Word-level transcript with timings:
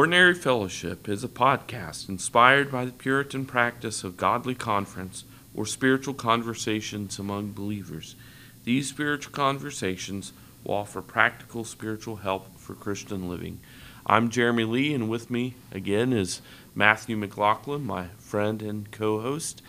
Ordinary 0.00 0.32
Fellowship 0.32 1.10
is 1.10 1.22
a 1.22 1.28
podcast 1.28 2.08
inspired 2.08 2.72
by 2.72 2.86
the 2.86 2.90
Puritan 2.90 3.44
practice 3.44 4.02
of 4.02 4.16
godly 4.16 4.54
conference 4.54 5.24
or 5.54 5.66
spiritual 5.66 6.14
conversations 6.14 7.18
among 7.18 7.52
believers. 7.52 8.16
These 8.64 8.88
spiritual 8.88 9.34
conversations 9.34 10.32
will 10.64 10.76
offer 10.76 11.02
practical 11.02 11.64
spiritual 11.64 12.16
help 12.16 12.58
for 12.58 12.74
Christian 12.74 13.28
living. 13.28 13.60
I'm 14.06 14.30
Jeremy 14.30 14.64
Lee, 14.64 14.94
and 14.94 15.10
with 15.10 15.30
me 15.30 15.56
again 15.70 16.14
is 16.14 16.40
Matthew 16.74 17.18
McLaughlin, 17.18 17.84
my 17.84 18.06
friend 18.16 18.62
and 18.62 18.90
co 18.90 19.20
host. 19.20 19.60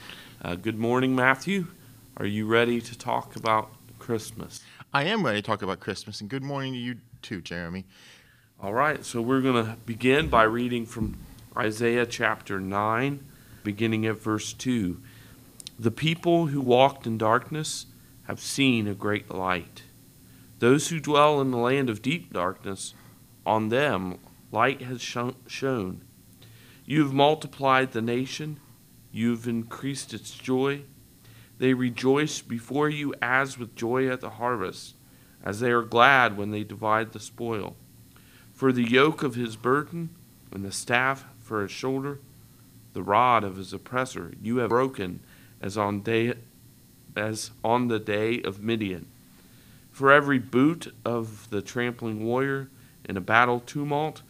Uh, 0.41 0.55
good 0.55 0.79
morning, 0.79 1.13
Matthew. 1.13 1.67
Are 2.15 2.25
you 2.25 2.47
ready 2.47 2.79
to 2.79 2.97
talk 2.97 3.35
about 3.35 3.73
Christmas? 3.99 4.61
I 4.93 5.03
am 5.03 5.25
ready 5.25 5.41
to 5.41 5.45
talk 5.45 5.61
about 5.61 5.81
Christmas, 5.81 6.21
and 6.21 6.29
good 6.29 6.41
morning 6.41 6.71
to 6.71 6.79
you 6.79 6.95
too, 7.21 7.41
Jeremy. 7.41 7.83
All 8.63 8.73
right, 8.73 9.03
so 9.03 9.23
we're 9.23 9.41
going 9.41 9.65
to 9.65 9.75
begin 9.87 10.27
by 10.27 10.43
reading 10.43 10.85
from 10.85 11.17
Isaiah 11.57 12.05
chapter 12.05 12.59
9, 12.59 13.25
beginning 13.63 14.05
at 14.05 14.21
verse 14.21 14.53
2. 14.53 15.01
The 15.79 15.89
people 15.89 16.45
who 16.45 16.61
walked 16.61 17.07
in 17.07 17.17
darkness 17.17 17.87
have 18.25 18.39
seen 18.39 18.87
a 18.87 18.93
great 18.93 19.31
light. 19.31 19.81
Those 20.59 20.89
who 20.89 20.99
dwell 20.99 21.41
in 21.41 21.49
the 21.49 21.57
land 21.57 21.89
of 21.89 22.03
deep 22.03 22.31
darkness, 22.33 22.93
on 23.47 23.69
them 23.69 24.19
light 24.51 24.83
has 24.83 25.01
shone. 25.01 26.05
You 26.85 27.03
have 27.03 27.13
multiplied 27.13 27.93
the 27.93 28.01
nation, 28.03 28.59
you 29.11 29.31
have 29.31 29.47
increased 29.47 30.13
its 30.13 30.35
joy. 30.35 30.83
They 31.57 31.73
rejoice 31.73 32.41
before 32.41 32.89
you 32.89 33.15
as 33.23 33.57
with 33.57 33.75
joy 33.75 34.07
at 34.07 34.21
the 34.21 34.29
harvest, 34.29 34.93
as 35.43 35.61
they 35.61 35.71
are 35.71 35.81
glad 35.81 36.37
when 36.37 36.51
they 36.51 36.63
divide 36.63 37.13
the 37.13 37.19
spoil. 37.19 37.75
For 38.61 38.71
the 38.71 38.87
yoke 38.87 39.23
of 39.23 39.33
his 39.33 39.55
burden 39.55 40.11
and 40.51 40.63
the 40.63 40.71
staff 40.71 41.25
for 41.39 41.63
his 41.63 41.71
shoulder, 41.71 42.19
the 42.93 43.01
rod 43.01 43.43
of 43.43 43.55
his 43.55 43.73
oppressor, 43.73 44.33
you 44.39 44.57
have 44.57 44.69
broken 44.69 45.21
as 45.59 45.79
on 45.79 46.01
day 46.01 46.35
as 47.15 47.49
on 47.63 47.87
the 47.87 47.97
day 47.97 48.39
of 48.43 48.61
Midian. 48.61 49.07
For 49.89 50.11
every 50.11 50.37
boot 50.37 50.93
of 51.03 51.49
the 51.49 51.63
trampling 51.63 52.23
warrior 52.23 52.69
in 53.03 53.17
a 53.17 53.19
battle 53.19 53.61
tumult, 53.61 54.21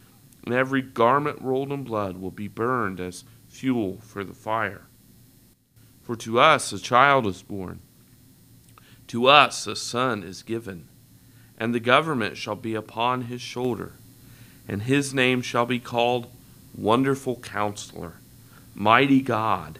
and 0.45 0.55
every 0.55 0.81
garment 0.81 1.41
rolled 1.41 1.73
in 1.73 1.83
blood 1.83 2.15
will 2.15 2.31
be 2.31 2.47
burned 2.47 3.01
as 3.01 3.25
fuel 3.49 3.97
for 3.99 4.23
the 4.23 4.33
fire. 4.33 4.83
For 6.03 6.15
to 6.15 6.39
us 6.39 6.71
a 6.71 6.79
child 6.79 7.27
is 7.27 7.43
born, 7.43 7.81
to 9.07 9.27
us 9.27 9.67
a 9.67 9.75
son 9.75 10.23
is 10.23 10.41
given, 10.41 10.87
and 11.57 11.75
the 11.75 11.81
government 11.81 12.37
shall 12.37 12.55
be 12.55 12.75
upon 12.75 13.23
his 13.23 13.41
shoulder 13.41 13.95
and 14.67 14.83
his 14.83 15.13
name 15.13 15.41
shall 15.41 15.65
be 15.65 15.79
called 15.79 16.27
Wonderful 16.75 17.37
Counselor, 17.37 18.13
Mighty 18.73 19.21
God, 19.21 19.79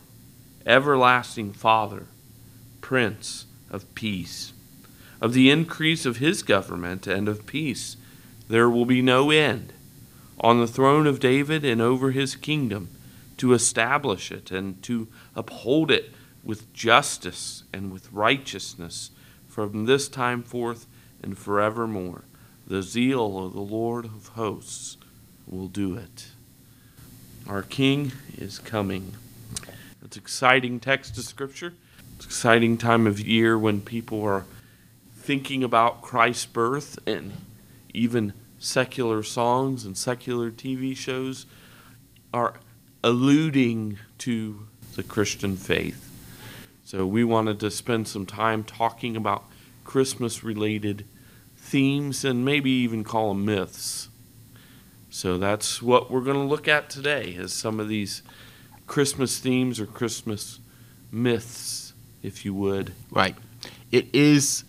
Everlasting 0.65 1.53
Father, 1.53 2.07
Prince 2.81 3.45
of 3.69 3.93
Peace. 3.95 4.53
Of 5.21 5.33
the 5.33 5.49
increase 5.49 6.05
of 6.05 6.17
his 6.17 6.43
government 6.43 7.07
and 7.07 7.27
of 7.27 7.45
peace 7.45 7.95
there 8.49 8.69
will 8.69 8.85
be 8.85 9.01
no 9.01 9.31
end 9.31 9.71
on 10.39 10.59
the 10.59 10.67
throne 10.67 11.07
of 11.07 11.19
David 11.19 11.63
and 11.63 11.79
over 11.79 12.11
his 12.11 12.35
kingdom 12.35 12.89
to 13.37 13.53
establish 13.53 14.31
it 14.31 14.51
and 14.51 14.81
to 14.83 15.07
uphold 15.35 15.89
it 15.89 16.11
with 16.43 16.73
justice 16.73 17.63
and 17.71 17.93
with 17.93 18.11
righteousness 18.11 19.11
from 19.47 19.85
this 19.85 20.09
time 20.09 20.43
forth 20.43 20.87
and 21.21 21.37
forevermore. 21.37 22.23
The 22.71 22.81
zeal 22.81 23.37
of 23.45 23.51
the 23.51 23.59
Lord 23.59 24.05
of 24.05 24.27
hosts 24.27 24.95
will 25.45 25.67
do 25.67 25.97
it. 25.97 26.27
Our 27.45 27.63
King 27.63 28.13
is 28.37 28.59
coming. 28.59 29.11
It's 30.01 30.15
exciting 30.15 30.79
text 30.79 31.17
of 31.17 31.25
Scripture. 31.25 31.73
It's 32.15 32.25
exciting 32.25 32.77
time 32.77 33.07
of 33.07 33.19
year 33.19 33.59
when 33.59 33.81
people 33.81 34.23
are 34.23 34.45
thinking 35.13 35.65
about 35.65 36.01
Christ's 36.01 36.45
birth 36.45 36.97
and 37.05 37.33
even 37.93 38.31
secular 38.57 39.21
songs 39.21 39.83
and 39.83 39.97
secular 39.97 40.49
TV 40.49 40.95
shows 40.95 41.45
are 42.33 42.53
alluding 43.03 43.97
to 44.19 44.65
the 44.95 45.03
Christian 45.03 45.57
faith. 45.57 46.09
So 46.85 47.05
we 47.05 47.25
wanted 47.25 47.59
to 47.59 47.69
spend 47.69 48.07
some 48.07 48.25
time 48.25 48.63
talking 48.63 49.17
about 49.17 49.43
Christmas 49.83 50.41
related 50.41 51.03
themes 51.71 52.25
and 52.25 52.43
maybe 52.43 52.69
even 52.69 53.01
call 53.01 53.29
them 53.29 53.45
myths. 53.45 54.09
So 55.09 55.37
that's 55.37 55.81
what 55.81 56.11
we're 56.11 56.21
going 56.21 56.35
to 56.35 56.43
look 56.43 56.67
at 56.67 56.89
today 56.89 57.29
is 57.29 57.53
some 57.53 57.79
of 57.79 57.87
these 57.87 58.23
Christmas 58.87 59.39
themes 59.39 59.79
or 59.79 59.85
Christmas 59.85 60.59
myths, 61.11 61.93
if 62.21 62.43
you 62.43 62.53
would. 62.53 62.93
Right. 63.09 63.37
It 63.89 64.13
is 64.13 64.65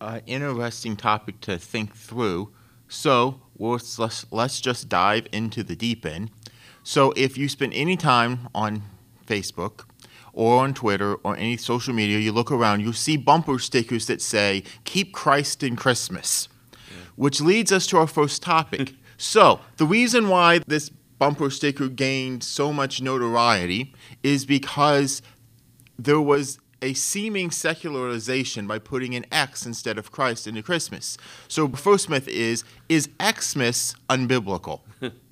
an 0.00 0.22
interesting 0.26 0.96
topic 0.96 1.42
to 1.42 1.58
think 1.58 1.94
through. 1.94 2.50
So 2.88 3.42
let's, 3.58 4.26
let's 4.32 4.62
just 4.62 4.88
dive 4.88 5.26
into 5.32 5.62
the 5.62 5.76
deep 5.76 6.06
end. 6.06 6.30
So 6.82 7.12
if 7.16 7.36
you 7.36 7.50
spend 7.50 7.74
any 7.74 7.98
time 7.98 8.48
on 8.54 8.82
Facebook, 9.26 9.84
or 10.32 10.62
on 10.62 10.74
Twitter 10.74 11.14
or 11.16 11.36
any 11.36 11.56
social 11.56 11.94
media, 11.94 12.18
you 12.18 12.32
look 12.32 12.50
around, 12.50 12.80
you 12.80 12.92
see 12.92 13.16
bumper 13.16 13.58
stickers 13.58 14.06
that 14.06 14.22
say, 14.22 14.62
Keep 14.84 15.12
Christ 15.12 15.62
in 15.62 15.76
Christmas, 15.76 16.48
yeah. 16.72 16.96
which 17.16 17.40
leads 17.40 17.72
us 17.72 17.86
to 17.88 17.98
our 17.98 18.06
first 18.06 18.42
topic. 18.42 18.94
so, 19.16 19.60
the 19.76 19.86
reason 19.86 20.28
why 20.28 20.60
this 20.66 20.90
bumper 21.18 21.50
sticker 21.50 21.88
gained 21.88 22.42
so 22.42 22.72
much 22.72 23.02
notoriety 23.02 23.94
is 24.22 24.44
because 24.44 25.22
there 25.98 26.20
was 26.20 26.58
a 26.82 26.94
seeming 26.94 27.50
secularization 27.50 28.66
by 28.66 28.78
putting 28.78 29.14
an 29.14 29.26
X 29.30 29.66
instead 29.66 29.98
of 29.98 30.10
Christ 30.10 30.46
into 30.46 30.62
Christmas. 30.62 31.18
So, 31.46 31.68
first 31.68 32.08
myth 32.08 32.26
is 32.26 32.64
is 32.88 33.08
Xmas 33.22 33.94
unbiblical? 34.08 34.80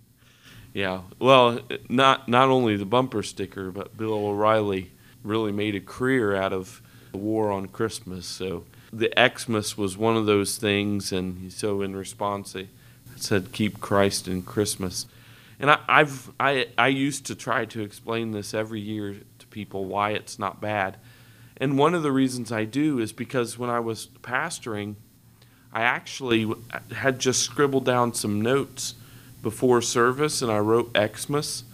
Yeah, 0.79 1.01
well, 1.19 1.59
not 1.89 2.29
not 2.29 2.51
only 2.51 2.77
the 2.77 2.85
bumper 2.85 3.25
sticker, 3.25 3.73
but 3.73 3.97
Bill 3.97 4.13
O'Reilly 4.13 4.93
really 5.25 5.51
made 5.51 5.75
a 5.75 5.81
career 5.81 6.37
out 6.37 6.53
of 6.53 6.81
the 7.11 7.19
war 7.19 7.51
on 7.51 7.67
Christmas. 7.67 8.27
So 8.27 8.63
the 8.93 9.13
Xmas 9.19 9.77
was 9.77 9.97
one 9.99 10.17
of 10.17 10.27
those 10.27 10.57
things, 10.57 11.11
and 11.11 11.53
so 11.53 11.83
in 11.83 11.97
response, 11.97 12.53
they 12.53 12.69
said, 13.17 13.51
"Keep 13.51 13.81
Christ 13.81 14.29
in 14.29 14.43
Christmas." 14.43 15.07
And 15.59 15.69
I, 15.73 15.81
I've 15.89 16.31
I 16.39 16.69
I 16.79 16.87
used 16.87 17.27
to 17.27 17.35
try 17.35 17.65
to 17.65 17.81
explain 17.83 18.31
this 18.31 18.55
every 18.55 18.81
year 18.81 19.17
to 19.41 19.47
people 19.49 19.85
why 19.85 20.11
it's 20.13 20.39
not 20.39 20.61
bad. 20.61 20.97
And 21.57 21.77
one 21.77 21.93
of 21.93 22.05
the 22.05 22.13
reasons 22.13 22.53
I 22.53 22.67
do 22.67 23.01
is 23.01 23.13
because 23.13 23.59
when 23.59 23.69
I 23.69 23.81
was 23.81 24.11
pastoring, 24.23 24.95
I 25.73 25.83
actually 25.83 26.49
had 26.95 27.19
just 27.19 27.43
scribbled 27.43 27.85
down 27.85 28.15
some 28.15 28.41
notes 28.41 28.95
before 29.43 29.81
service 29.81 30.43
and 30.43 30.51
I 30.51 30.59
wrote 30.59 30.97
Xmas. 30.97 31.65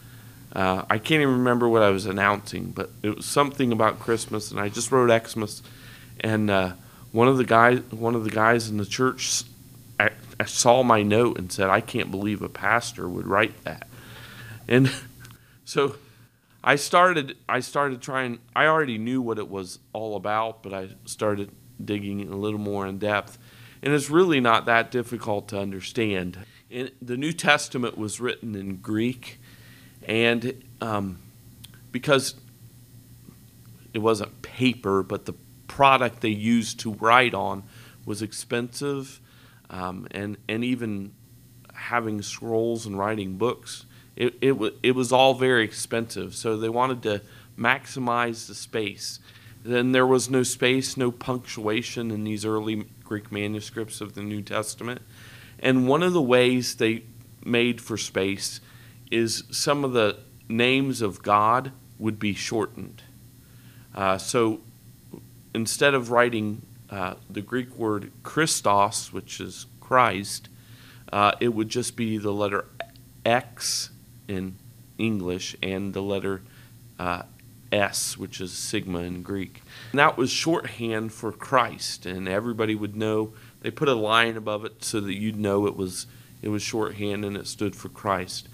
Uh, 0.53 0.85
I 0.89 0.99
can't 0.99 1.23
even 1.23 1.39
remember 1.39 1.69
what 1.69 1.83
I 1.83 1.91
was 1.91 2.07
announcing, 2.07 2.71
but 2.71 2.91
it 3.03 3.17
was 3.17 3.27
something 3.27 3.73
about 3.73 3.99
Christmas, 3.99 4.53
and 4.53 4.61
I 4.61 4.69
just 4.69 4.93
wrote 4.93 5.11
Xmas. 5.29 5.63
And 6.21 6.49
uh, 6.49 6.75
one 7.11 7.27
of 7.27 7.39
the 7.39 7.45
guys, 7.45 7.81
one 7.91 8.15
of 8.15 8.23
the 8.23 8.31
guys 8.31 8.69
in 8.69 8.77
the 8.77 8.87
church, 8.87 9.43
I, 9.99 10.11
I 10.39 10.45
saw 10.45 10.85
my 10.85 11.03
note 11.03 11.39
and 11.39 11.51
said, 11.51 11.71
"I 11.71 11.81
can't 11.81 12.11
believe 12.11 12.41
a 12.41 12.49
pastor 12.49 13.09
would 13.09 13.27
write 13.27 13.65
that." 13.65 13.89
And 14.69 14.93
so 15.65 15.97
I 16.63 16.77
started. 16.77 17.37
I 17.49 17.59
started 17.59 18.01
trying. 18.01 18.39
I 18.55 18.67
already 18.67 18.97
knew 18.97 19.21
what 19.21 19.41
it 19.41 19.49
was 19.49 19.81
all 19.93 20.15
about, 20.15 20.63
but 20.63 20.73
I 20.73 20.91
started 21.05 21.51
digging 21.85 22.29
a 22.29 22.37
little 22.37 22.61
more 22.61 22.87
in 22.87 22.99
depth, 22.99 23.39
and 23.83 23.93
it's 23.93 24.09
really 24.09 24.39
not 24.39 24.67
that 24.67 24.93
difficult 24.93 25.49
to 25.49 25.59
understand 25.59 26.39
in, 26.75 26.91
the 27.01 27.17
New 27.17 27.33
Testament 27.33 27.97
was 27.97 28.21
written 28.21 28.57
in 28.57 28.77
Greek, 28.79 29.39
and 30.03 30.63
um, 30.81 31.21
because 31.93 32.35
it 33.93 34.01
wasn't 34.01 34.43
paper, 34.43 35.05
but 35.05 35.25
the 35.25 35.35
product 35.69 36.21
they 36.21 36.29
used 36.29 36.81
to 36.81 36.93
write 36.95 37.33
on 37.33 37.63
was 38.05 38.21
expensive, 38.23 39.21
um, 39.71 40.09
and 40.11 40.37
and 40.49 40.65
even 40.65 41.13
having 41.73 42.21
scrolls 42.23 42.87
and 42.87 42.99
writing 42.99 43.37
books, 43.37 43.87
it 44.17 44.35
it, 44.41 44.51
w- 44.51 44.77
it 44.83 44.97
was 44.97 45.13
all 45.13 45.35
very 45.35 45.65
expensive. 45.65 46.35
So 46.35 46.57
they 46.57 46.69
wanted 46.69 47.03
to 47.05 47.21
maximize 47.57 48.49
the 48.49 48.55
space. 48.55 49.21
Then 49.63 49.93
there 49.93 50.07
was 50.07 50.29
no 50.29 50.43
space, 50.43 50.97
no 50.97 51.13
punctuation 51.13 52.11
in 52.11 52.25
these 52.25 52.45
early 52.45 52.85
Greek 53.05 53.31
manuscripts 53.31 54.01
of 54.01 54.15
the 54.15 54.23
New 54.23 54.43
Testament. 54.43 55.01
And 55.65 55.89
one 55.89 56.03
of 56.03 56.13
the 56.13 56.23
ways 56.23 56.77
they 56.77 57.05
made 57.43 57.81
for 57.81 57.97
space 57.97 58.61
is 59.11 59.45
some 59.51 59.83
of 59.83 59.93
the 59.93 60.19
names 60.49 61.01
of 61.01 61.23
God 61.23 61.73
would 61.99 62.19
be 62.19 62.35
shortened. 62.35 63.03
Uh, 63.95 64.19
so 64.19 64.61
instead 65.55 65.95
of 65.95 66.11
writing 66.11 66.63
uh, 66.91 67.15
the 67.31 67.41
Greek 67.41 67.75
word 67.77 68.13
Christos, 68.23 69.13
which 69.13 69.41
is 69.41 69.67
Christ, 69.81 70.51
uh, 71.11 71.33
it 71.41 71.49
would 71.49 71.71
just 71.71 71.97
be 71.97 72.19
the 72.19 72.33
letter 72.33 72.67
X 73.25 73.91
in 74.29 74.57
English 74.99 75.57
and 75.63 75.95
the 75.95 76.03
letter 76.03 76.43
uh, 76.99 77.23
S, 77.73 78.19
which 78.19 78.41
is 78.41 78.53
sigma 78.53 79.01
in 79.01 79.23
Greek. 79.23 79.63
And 79.93 79.99
that 79.99 80.17
was 80.17 80.31
shorthand 80.31 81.13
for 81.13 81.33
Christ, 81.33 82.07
and 82.07 82.29
everybody 82.29 82.75
would 82.75 82.95
know. 82.97 83.33
They 83.65 83.71
put 83.71 83.89
a 83.89 83.95
line 83.95 84.37
above 84.37 84.67
it 84.67 84.85
so 84.85 85.01
that 85.01 85.15
you'd 85.15 85.39
know 85.39 85.67
it 85.67 85.75
was 85.75 86.07
it 86.43 86.51
was 86.51 86.61
shorthand 86.61 87.25
and 87.25 87.35
it 87.35 87.47
stood 87.47 87.75
for 87.75 87.89
Christ. 87.89 88.47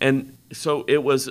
And 0.00 0.36
so 0.52 0.84
it 0.88 1.04
was 1.04 1.30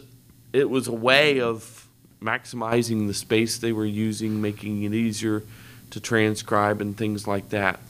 it 0.53 0.69
was 0.69 0.87
a 0.87 0.93
way 0.93 1.41
of 1.41 1.85
maximizing 2.21 3.07
the 3.07 3.13
space 3.13 3.57
they 3.57 3.73
were 3.73 3.85
using, 3.85 4.41
making 4.41 4.83
it 4.83 4.93
easier 4.93 5.43
to 5.89 5.99
transcribe 5.99 6.79
and 6.79 6.97
things 6.97 7.27
like 7.27 7.49
that. 7.49 7.81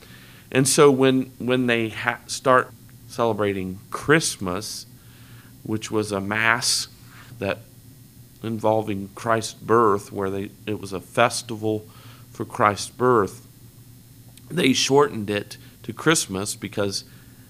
And 0.50 0.66
so 0.66 0.90
when 0.90 1.30
when 1.38 1.68
they 1.68 1.90
ha- 1.90 2.18
start 2.26 2.72
celebrating 3.06 3.78
Christmas, 3.90 4.84
which 5.62 5.92
was 5.92 6.10
a 6.10 6.20
mass 6.20 6.88
that 7.38 7.58
involving 8.42 9.10
Christ's 9.14 9.54
birth, 9.54 10.10
where 10.10 10.28
they 10.28 10.50
it 10.66 10.80
was 10.80 10.92
a 10.92 11.00
festival 11.00 11.86
for 12.32 12.44
Christ's 12.44 12.90
birth, 12.90 13.46
they 14.50 14.72
shortened 14.72 15.30
it 15.30 15.56
to 15.82 15.92
Christmas 15.92 16.54
because 16.54 17.04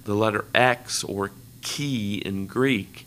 the 0.04 0.14
letter 0.14 0.44
X 0.54 1.04
or 1.04 1.30
chi 1.62 2.20
in 2.24 2.46
Greek, 2.46 3.06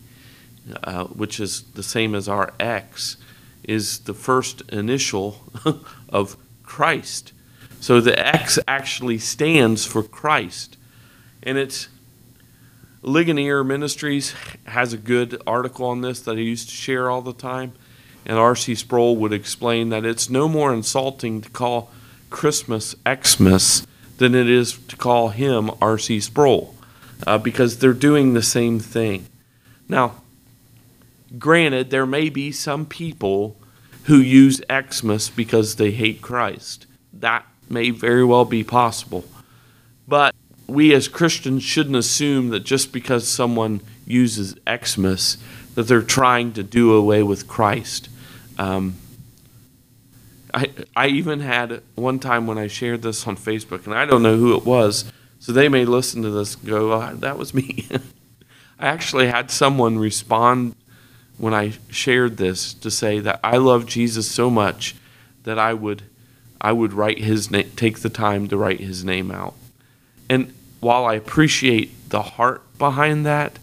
uh, 0.84 1.06
which 1.06 1.40
is 1.40 1.64
the 1.74 1.84
same 1.84 2.16
as 2.16 2.28
our 2.28 2.54
X, 2.60 3.18
is 3.64 4.00
the 4.00 4.14
first 4.14 4.62
initial 4.70 5.42
of 6.10 6.38
Christ. 6.64 7.34
So 7.80 8.00
the 8.00 8.18
X 8.18 8.60
actually 8.68 9.18
stands 9.18 9.86
for 9.86 10.04
Christ. 10.04 10.78
And 11.42 11.58
it's 11.58 11.90
Ligonier 13.02 13.64
Ministries 13.64 14.34
has 14.66 14.94
a 14.94 14.98
good 14.98 15.42
article 15.46 15.86
on 15.88 16.02
this 16.02 16.22
that 16.22 16.38
I 16.38 16.40
used 16.40 16.70
to 16.70 16.76
share 16.76 17.10
all 17.10 17.22
the 17.22 17.34
time. 17.34 17.74
And 18.26 18.38
R.C. 18.38 18.76
Sproul 18.76 19.18
would 19.18 19.34
explain 19.34 19.90
that 19.90 20.06
it's 20.06 20.30
no 20.30 20.48
more 20.48 20.74
insulting 20.74 21.42
to 21.42 21.50
call 21.50 21.92
Christmas 22.34 22.96
Xmas 23.08 23.86
than 24.18 24.34
it 24.36 24.50
is 24.50 24.78
to 24.88 24.98
call 24.98 25.30
him 25.30 25.70
R.C. 25.80 26.20
Sproul 26.20 26.76
uh, 27.26 27.38
because 27.38 27.78
they're 27.78 27.94
doing 27.94 28.34
the 28.34 28.42
same 28.42 28.80
thing. 28.80 29.28
Now, 29.88 30.16
granted, 31.38 31.92
there 31.92 32.08
may 32.08 32.30
be 32.30 32.52
some 32.52 32.86
people 32.86 33.56
who 34.06 34.18
use 34.18 34.62
Xmas 34.70 35.30
because 35.30 35.76
they 35.76 35.92
hate 35.92 36.22
Christ. 36.22 36.88
That 37.14 37.46
may 37.70 37.92
very 37.92 38.26
well 38.26 38.46
be 38.46 38.64
possible. 38.64 39.24
But 40.08 40.36
we 40.68 40.94
as 40.94 41.08
Christians 41.08 41.64
shouldn't 41.64 41.96
assume 41.96 42.50
that 42.50 42.62
just 42.62 42.92
because 42.92 43.28
someone 43.28 43.80
uses 44.08 44.56
Xmas 44.68 45.38
that 45.76 45.84
they're 45.84 46.02
trying 46.02 46.52
to 46.54 46.64
do 46.64 46.94
away 46.94 47.22
with 47.22 47.48
Christ. 47.48 48.10
Um, 48.58 48.96
I, 50.54 50.70
I 50.96 51.08
even 51.08 51.40
had 51.40 51.82
one 51.96 52.20
time 52.20 52.46
when 52.46 52.58
I 52.58 52.68
shared 52.68 53.02
this 53.02 53.26
on 53.28 53.38
Facebook, 53.38 53.86
and 53.86 53.96
I 53.96 54.06
don't 54.06 54.22
know 54.22 54.38
who 54.38 54.56
it 54.56 54.66
was, 54.66 55.12
so 55.40 55.52
they 55.52 55.68
may 55.68 55.86
listen 55.86 56.22
to 56.22 56.30
this 56.30 56.56
and 56.56 56.68
go, 56.68 56.94
oh, 56.94 57.16
that 57.16 57.38
was 57.38 57.54
me. 57.54 57.88
I 58.80 58.88
actually 58.88 59.28
had 59.28 59.50
someone 59.50 59.98
respond 59.98 60.76
when 61.38 61.54
I 61.54 61.74
shared 61.90 62.38
this 62.38 62.74
to 62.76 62.92
say 62.92 63.20
that 63.20 63.40
I 63.44 63.58
love 63.58 63.86
Jesus 63.86 64.30
so 64.30 64.50
much 64.50 64.96
that 65.44 65.58
I 65.58 65.74
would 65.74 66.04
I 66.62 66.72
would 66.72 66.94
write 66.94 67.20
his 67.20 67.52
name 67.52 67.70
take 67.76 68.00
the 68.00 68.10
time 68.10 68.48
to 68.48 68.58
write 68.58 68.80
his 68.80 69.04
name 69.04 69.32
out. 69.32 69.56
And 70.30 70.54
while 70.80 71.06
I 71.06 71.16
appreciate 71.16 72.10
the 72.10 72.22
heart 72.22 72.62
behind 72.78 73.26
that, 73.26 73.60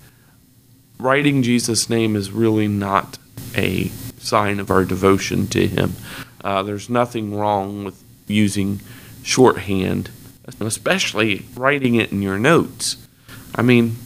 writing 0.98 1.42
Jesus' 1.42 1.88
name 1.88 2.14
is 2.16 2.30
really 2.30 2.68
not 2.68 3.18
a 3.56 3.88
sign 4.18 4.60
of 4.60 4.70
our 4.70 4.84
devotion 4.84 5.46
to 5.48 5.66
him. 5.66 5.94
Uh, 6.42 6.62
there's 6.62 6.88
nothing 6.88 7.34
wrong 7.34 7.84
with 7.84 8.02
using 8.26 8.80
shorthand, 9.22 10.10
especially 10.60 11.44
writing 11.54 11.94
it 11.94 12.12
in 12.12 12.22
your 12.22 12.38
notes. 12.38 12.96
I 13.54 13.62
mean, 13.62 13.96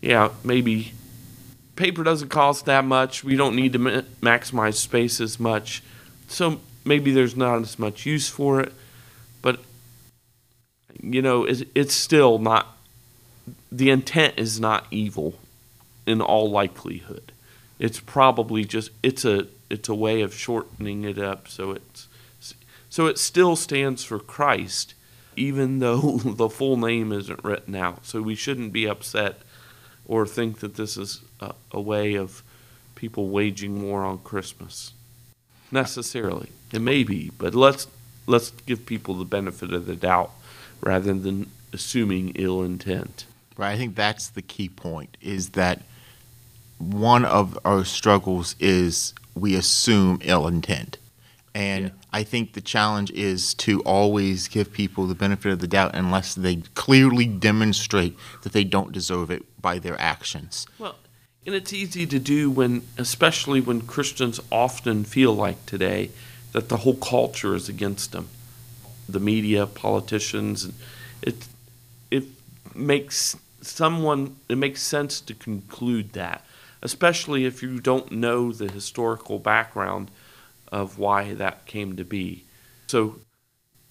yeah, 0.00 0.30
maybe 0.44 0.92
paper 1.76 2.02
doesn't 2.02 2.28
cost 2.28 2.66
that 2.66 2.84
much. 2.84 3.24
We 3.24 3.36
don't 3.36 3.56
need 3.56 3.72
to 3.72 3.78
ma- 3.78 4.02
maximize 4.20 4.74
space 4.74 5.20
as 5.20 5.40
much. 5.40 5.82
So 6.28 6.60
maybe 6.84 7.12
there's 7.12 7.36
not 7.36 7.60
as 7.60 7.78
much 7.78 8.04
use 8.04 8.28
for 8.28 8.60
it. 8.60 8.72
But, 9.40 9.60
you 11.02 11.22
know, 11.22 11.44
it's, 11.44 11.62
it's 11.74 11.94
still 11.94 12.38
not, 12.38 12.76
the 13.70 13.90
intent 13.90 14.34
is 14.36 14.60
not 14.60 14.86
evil 14.90 15.34
in 16.06 16.20
all 16.20 16.50
likelihood. 16.50 17.32
It's 17.78 18.00
probably 18.00 18.64
just, 18.64 18.90
it's 19.02 19.24
a, 19.24 19.46
it's 19.72 19.88
a 19.88 19.94
way 19.94 20.20
of 20.20 20.34
shortening 20.34 21.02
it 21.04 21.18
up 21.18 21.48
so 21.48 21.72
it's, 21.72 22.06
so 22.92 23.06
it 23.06 23.18
still 23.18 23.56
stands 23.56 24.04
for 24.04 24.18
Christ, 24.18 24.92
even 25.34 25.78
though 25.78 26.18
the 26.18 26.50
full 26.50 26.76
name 26.76 27.10
isn't 27.10 27.42
written 27.42 27.74
out. 27.74 28.04
So 28.04 28.20
we 28.20 28.34
shouldn't 28.34 28.70
be 28.70 28.86
upset 28.86 29.40
or 30.06 30.26
think 30.26 30.60
that 30.60 30.74
this 30.74 30.98
is 30.98 31.22
a, 31.40 31.54
a 31.70 31.80
way 31.80 32.16
of 32.16 32.42
people 32.94 33.30
waging 33.30 33.82
war 33.82 34.04
on 34.04 34.18
Christmas. 34.18 34.92
Necessarily, 35.70 36.50
it 36.70 36.82
may 36.82 37.02
be, 37.02 37.30
but 37.38 37.54
let's 37.54 37.86
let's 38.26 38.50
give 38.50 38.84
people 38.84 39.14
the 39.14 39.24
benefit 39.24 39.72
of 39.72 39.86
the 39.86 39.96
doubt 39.96 40.30
rather 40.82 41.14
than 41.14 41.50
assuming 41.72 42.32
ill 42.34 42.62
intent. 42.62 43.24
Right. 43.56 43.72
I 43.72 43.76
think 43.78 43.94
that's 43.94 44.28
the 44.28 44.42
key 44.42 44.68
point. 44.68 45.16
Is 45.22 45.50
that 45.50 45.80
one 46.78 47.24
of 47.24 47.58
our 47.64 47.86
struggles 47.86 48.54
is 48.60 49.14
we 49.34 49.54
assume 49.54 50.18
ill 50.22 50.46
intent. 50.46 50.98
And 51.54 51.84
Yeah. 51.84 51.90
I 52.12 52.22
think 52.22 52.54
the 52.54 52.60
challenge 52.62 53.10
is 53.10 53.54
to 53.54 53.80
always 53.82 54.48
give 54.48 54.72
people 54.72 55.06
the 55.06 55.14
benefit 55.14 55.52
of 55.52 55.58
the 55.60 55.66
doubt 55.66 55.94
unless 55.94 56.34
they 56.34 56.56
clearly 56.74 57.26
demonstrate 57.26 58.16
that 58.42 58.52
they 58.52 58.64
don't 58.64 58.90
deserve 58.92 59.30
it 59.30 59.44
by 59.60 59.78
their 59.78 60.00
actions. 60.00 60.66
Well, 60.78 60.96
and 61.44 61.54
it's 61.54 61.72
easy 61.72 62.06
to 62.06 62.18
do 62.18 62.50
when, 62.50 62.82
especially 62.96 63.60
when 63.60 63.82
Christians 63.82 64.40
often 64.50 65.04
feel 65.04 65.34
like 65.34 65.64
today 65.66 66.10
that 66.52 66.68
the 66.68 66.78
whole 66.78 66.96
culture 66.96 67.54
is 67.54 67.68
against 67.68 68.12
them. 68.12 68.28
The 69.08 69.20
media, 69.20 69.66
politicians, 69.66 70.70
it 71.22 71.46
it 72.10 72.24
makes 72.74 73.36
someone 73.60 74.36
it 74.48 74.56
makes 74.56 74.82
sense 74.82 75.20
to 75.20 75.34
conclude 75.34 76.12
that, 76.12 76.44
especially 76.82 77.44
if 77.44 77.62
you 77.62 77.80
don't 77.80 78.10
know 78.12 78.52
the 78.52 78.70
historical 78.70 79.38
background 79.38 80.10
of 80.70 80.98
why 80.98 81.34
that 81.34 81.66
came 81.66 81.96
to 81.96 82.04
be. 82.04 82.44
So 82.88 83.20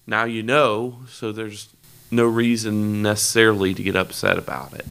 now 0.06 0.24
you 0.24 0.42
know, 0.42 1.00
so 1.08 1.32
there's 1.32 1.74
no 2.10 2.26
reason 2.26 3.02
necessarily 3.02 3.74
to 3.74 3.82
get 3.82 3.96
upset 3.96 4.38
about 4.38 4.74
it. 4.74 4.86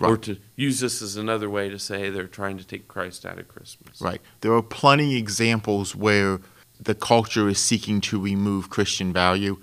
Or 0.00 0.16
to 0.16 0.36
use 0.56 0.80
this 0.80 1.00
as 1.00 1.16
another 1.16 1.48
way 1.48 1.68
to 1.68 1.78
say 1.78 2.10
they're 2.10 2.26
trying 2.26 2.58
to 2.58 2.66
take 2.66 2.88
Christ 2.88 3.24
out 3.24 3.38
of 3.38 3.46
Christmas. 3.46 4.00
Right. 4.00 4.20
There 4.40 4.52
are 4.52 4.62
plenty 4.62 5.16
examples 5.16 5.94
where 5.94 6.40
the 6.80 6.96
culture 6.96 7.48
is 7.48 7.58
seeking 7.58 8.00
to 8.02 8.20
remove 8.20 8.68
Christian 8.68 9.12
value. 9.12 9.58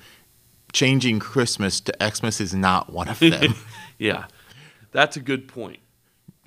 Changing 0.72 1.20
Christmas 1.20 1.82
to 1.82 1.94
Xmas 2.02 2.40
is 2.40 2.54
not 2.54 2.94
one 2.94 3.10
of 3.10 3.20
them. 3.20 3.56
Yeah. 3.98 4.28
That's 4.92 5.18
a 5.18 5.20
good 5.20 5.50
point. 5.50 5.80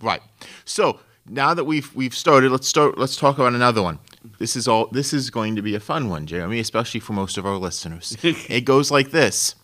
Right. 0.02 0.22
So 0.64 1.00
now 1.26 1.54
that 1.54 1.64
we've 1.64 1.94
we've 1.94 2.14
started, 2.14 2.50
let's 2.50 2.68
start. 2.68 2.98
Let's 2.98 3.16
talk 3.16 3.36
about 3.38 3.54
another 3.54 3.82
one. 3.82 3.98
This 4.38 4.56
is 4.56 4.68
all. 4.68 4.88
This 4.88 5.12
is 5.12 5.30
going 5.30 5.56
to 5.56 5.62
be 5.62 5.74
a 5.74 5.80
fun 5.80 6.08
one, 6.08 6.26
Jeremy, 6.26 6.58
especially 6.60 7.00
for 7.00 7.12
most 7.12 7.38
of 7.38 7.46
our 7.46 7.56
listeners. 7.56 8.16
it 8.22 8.64
goes 8.64 8.90
like 8.90 9.10
this: 9.10 9.54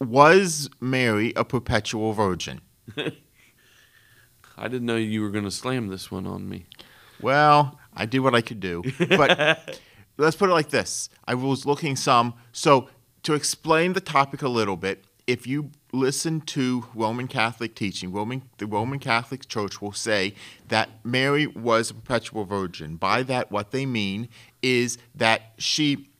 Was 0.00 0.70
Mary 0.80 1.32
a 1.36 1.44
perpetual 1.44 2.12
virgin? 2.12 2.60
I 4.56 4.68
didn't 4.68 4.86
know 4.86 4.96
you 4.96 5.20
were 5.22 5.30
going 5.30 5.44
to 5.44 5.50
slam 5.50 5.88
this 5.88 6.10
one 6.10 6.26
on 6.26 6.48
me. 6.48 6.66
Well, 7.20 7.78
I 7.94 8.06
did 8.06 8.20
what 8.20 8.34
I 8.34 8.40
could 8.40 8.60
do. 8.60 8.82
But 8.98 9.80
let's 10.16 10.36
put 10.36 10.48
it 10.48 10.52
like 10.52 10.70
this. 10.70 11.08
I 11.26 11.34
was 11.34 11.66
looking 11.66 11.96
some. 11.96 12.34
So, 12.52 12.88
to 13.24 13.34
explain 13.34 13.94
the 13.94 14.00
topic 14.00 14.42
a 14.42 14.48
little 14.48 14.76
bit, 14.76 15.04
if 15.26 15.46
you 15.46 15.70
listen 15.92 16.40
to 16.40 16.86
Roman 16.94 17.28
Catholic 17.28 17.74
teaching, 17.74 18.12
Roman, 18.12 18.42
the 18.58 18.66
Roman 18.66 18.98
Catholic 18.98 19.48
Church 19.48 19.80
will 19.80 19.92
say 19.92 20.34
that 20.68 20.90
Mary 21.04 21.46
was 21.46 21.90
a 21.90 21.94
perpetual 21.94 22.44
virgin. 22.44 22.96
By 22.96 23.22
that, 23.24 23.50
what 23.50 23.70
they 23.70 23.86
mean 23.86 24.28
is 24.62 24.98
that 25.14 25.52
she 25.58 26.10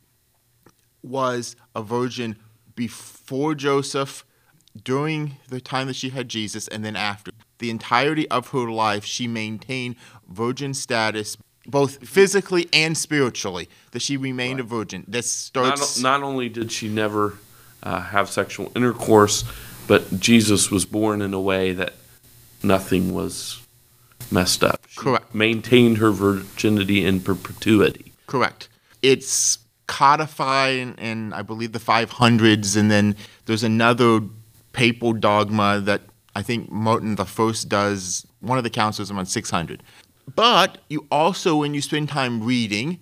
was 1.02 1.54
a 1.74 1.82
virgin 1.82 2.36
before 2.74 3.54
Joseph, 3.54 4.24
during 4.82 5.36
the 5.48 5.60
time 5.60 5.86
that 5.86 5.96
she 5.96 6.10
had 6.10 6.28
Jesus, 6.28 6.66
and 6.68 6.84
then 6.84 6.96
after. 6.96 7.30
The 7.58 7.70
entirety 7.70 8.28
of 8.30 8.48
her 8.48 8.70
life, 8.70 9.04
she 9.04 9.28
maintained 9.28 9.94
virgin 10.28 10.74
status, 10.74 11.36
both 11.66 12.06
physically 12.06 12.68
and 12.72 12.98
spiritually, 12.98 13.68
that 13.92 14.02
she 14.02 14.16
remained 14.16 14.58
a 14.60 14.64
virgin. 14.64 15.04
This 15.06 15.52
Not, 15.54 15.78
starts. 15.78 15.98
not 16.00 16.22
only 16.22 16.48
did 16.48 16.72
she 16.72 16.88
never 16.88 17.38
uh, 17.84 18.00
have 18.00 18.28
sexual 18.28 18.72
intercourse, 18.74 19.44
but 19.86 20.18
Jesus 20.18 20.70
was 20.70 20.84
born 20.84 21.22
in 21.22 21.34
a 21.34 21.40
way 21.40 21.72
that 21.72 21.92
nothing 22.62 23.14
was 23.14 23.60
messed 24.30 24.64
up. 24.64 24.80
She 24.88 25.00
Correct. 25.00 25.34
Maintained 25.34 25.98
her 25.98 26.10
virginity 26.10 27.04
in 27.04 27.20
perpetuity. 27.20 28.12
Correct. 28.26 28.68
It's 29.02 29.58
codified 29.86 30.76
in, 30.76 30.94
in, 30.94 31.32
I 31.32 31.42
believe, 31.42 31.72
the 31.72 31.78
500s, 31.78 32.76
and 32.76 32.90
then 32.90 33.16
there's 33.44 33.62
another 33.62 34.20
papal 34.72 35.12
dogma 35.12 35.80
that 35.80 36.02
I 36.34 36.42
think 36.42 36.70
Martin 36.70 37.16
the 37.16 37.24
First 37.24 37.68
does. 37.68 38.26
One 38.40 38.58
of 38.58 38.64
the 38.64 38.70
councils 38.70 39.10
around 39.10 39.26
600. 39.26 39.82
But 40.34 40.78
you 40.88 41.06
also, 41.10 41.56
when 41.56 41.74
you 41.74 41.82
spend 41.82 42.08
time 42.08 42.42
reading, 42.42 42.98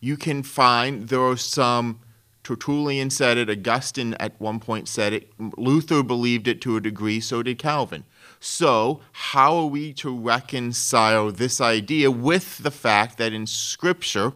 you 0.00 0.16
can 0.16 0.42
find 0.42 1.08
there 1.08 1.22
are 1.22 1.36
some. 1.36 2.00
Tertullian 2.42 3.10
said 3.10 3.36
it. 3.36 3.50
Augustine 3.50 4.14
at 4.14 4.40
one 4.40 4.60
point 4.60 4.88
said 4.88 5.12
it. 5.12 5.30
Luther 5.56 6.02
believed 6.02 6.48
it 6.48 6.60
to 6.62 6.76
a 6.76 6.80
degree. 6.80 7.20
So 7.20 7.42
did 7.42 7.58
Calvin. 7.58 8.04
So, 8.40 9.00
how 9.12 9.54
are 9.56 9.66
we 9.66 9.92
to 9.94 10.16
reconcile 10.16 11.30
this 11.30 11.60
idea 11.60 12.10
with 12.10 12.58
the 12.58 12.70
fact 12.70 13.18
that 13.18 13.34
in 13.34 13.46
Scripture 13.46 14.32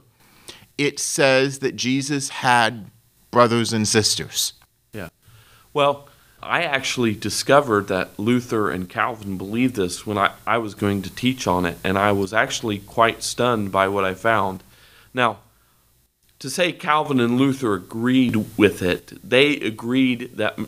it 0.76 0.98
says 0.98 1.60
that 1.60 1.76
Jesus 1.76 2.28
had 2.28 2.90
brothers 3.30 3.72
and 3.72 3.88
sisters? 3.88 4.52
Yeah. 4.92 5.08
Well, 5.72 6.08
I 6.42 6.62
actually 6.62 7.14
discovered 7.14 7.88
that 7.88 8.18
Luther 8.18 8.70
and 8.70 8.88
Calvin 8.88 9.38
believed 9.38 9.76
this 9.76 10.06
when 10.06 10.18
I, 10.18 10.32
I 10.46 10.58
was 10.58 10.74
going 10.74 11.00
to 11.02 11.10
teach 11.14 11.46
on 11.46 11.64
it, 11.64 11.78
and 11.82 11.96
I 11.96 12.12
was 12.12 12.34
actually 12.34 12.80
quite 12.80 13.22
stunned 13.22 13.72
by 13.72 13.88
what 13.88 14.04
I 14.04 14.12
found. 14.12 14.62
Now, 15.14 15.38
to 16.44 16.50
say 16.50 16.72
Calvin 16.72 17.20
and 17.20 17.38
Luther 17.38 17.72
agreed 17.72 18.36
with 18.58 18.82
it, 18.82 19.18
they 19.26 19.56
agreed 19.60 20.36
that 20.36 20.58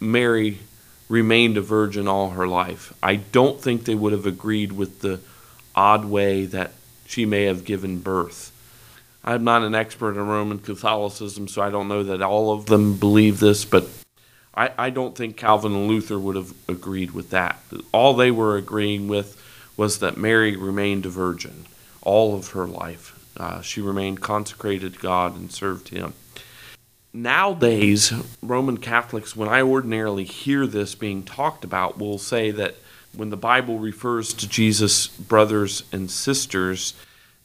Mary 0.00 0.58
remained 1.08 1.56
a 1.56 1.60
virgin 1.60 2.08
all 2.08 2.30
her 2.30 2.48
life. 2.48 2.92
I 3.00 3.14
don't 3.14 3.60
think 3.60 3.84
they 3.84 3.94
would 3.94 4.10
have 4.10 4.26
agreed 4.26 4.72
with 4.72 4.98
the 4.98 5.20
odd 5.76 6.04
way 6.04 6.46
that 6.46 6.72
she 7.06 7.24
may 7.24 7.44
have 7.44 7.64
given 7.64 8.00
birth. 8.00 8.50
I'm 9.22 9.44
not 9.44 9.62
an 9.62 9.72
expert 9.72 10.16
in 10.16 10.26
Roman 10.26 10.58
Catholicism, 10.58 11.46
so 11.46 11.62
I 11.62 11.70
don't 11.70 11.86
know 11.86 12.02
that 12.02 12.20
all 12.20 12.50
of 12.52 12.66
them 12.66 12.96
believe 12.96 13.38
this, 13.38 13.64
but 13.64 13.86
I, 14.52 14.72
I 14.76 14.90
don't 14.90 15.16
think 15.16 15.36
Calvin 15.36 15.76
and 15.76 15.86
Luther 15.86 16.18
would 16.18 16.34
have 16.34 16.52
agreed 16.68 17.12
with 17.12 17.30
that. 17.30 17.60
All 17.92 18.14
they 18.14 18.32
were 18.32 18.56
agreeing 18.56 19.06
with 19.06 19.40
was 19.76 20.00
that 20.00 20.16
Mary 20.16 20.56
remained 20.56 21.06
a 21.06 21.08
virgin 21.08 21.66
all 22.02 22.34
of 22.34 22.48
her 22.48 22.66
life. 22.66 23.14
Uh, 23.38 23.60
she 23.60 23.80
remained 23.80 24.20
consecrated 24.20 24.94
to 24.94 25.00
God 25.00 25.36
and 25.36 25.52
served 25.52 25.88
Him. 25.88 26.14
Nowadays, 27.12 28.12
Roman 28.42 28.78
Catholics, 28.78 29.34
when 29.34 29.48
I 29.48 29.62
ordinarily 29.62 30.24
hear 30.24 30.66
this 30.66 30.94
being 30.94 31.22
talked 31.22 31.64
about, 31.64 31.98
will 31.98 32.18
say 32.18 32.50
that 32.50 32.76
when 33.14 33.30
the 33.30 33.36
Bible 33.36 33.78
refers 33.78 34.34
to 34.34 34.48
Jesus' 34.48 35.06
brothers 35.06 35.84
and 35.90 36.10
sisters, 36.10 36.94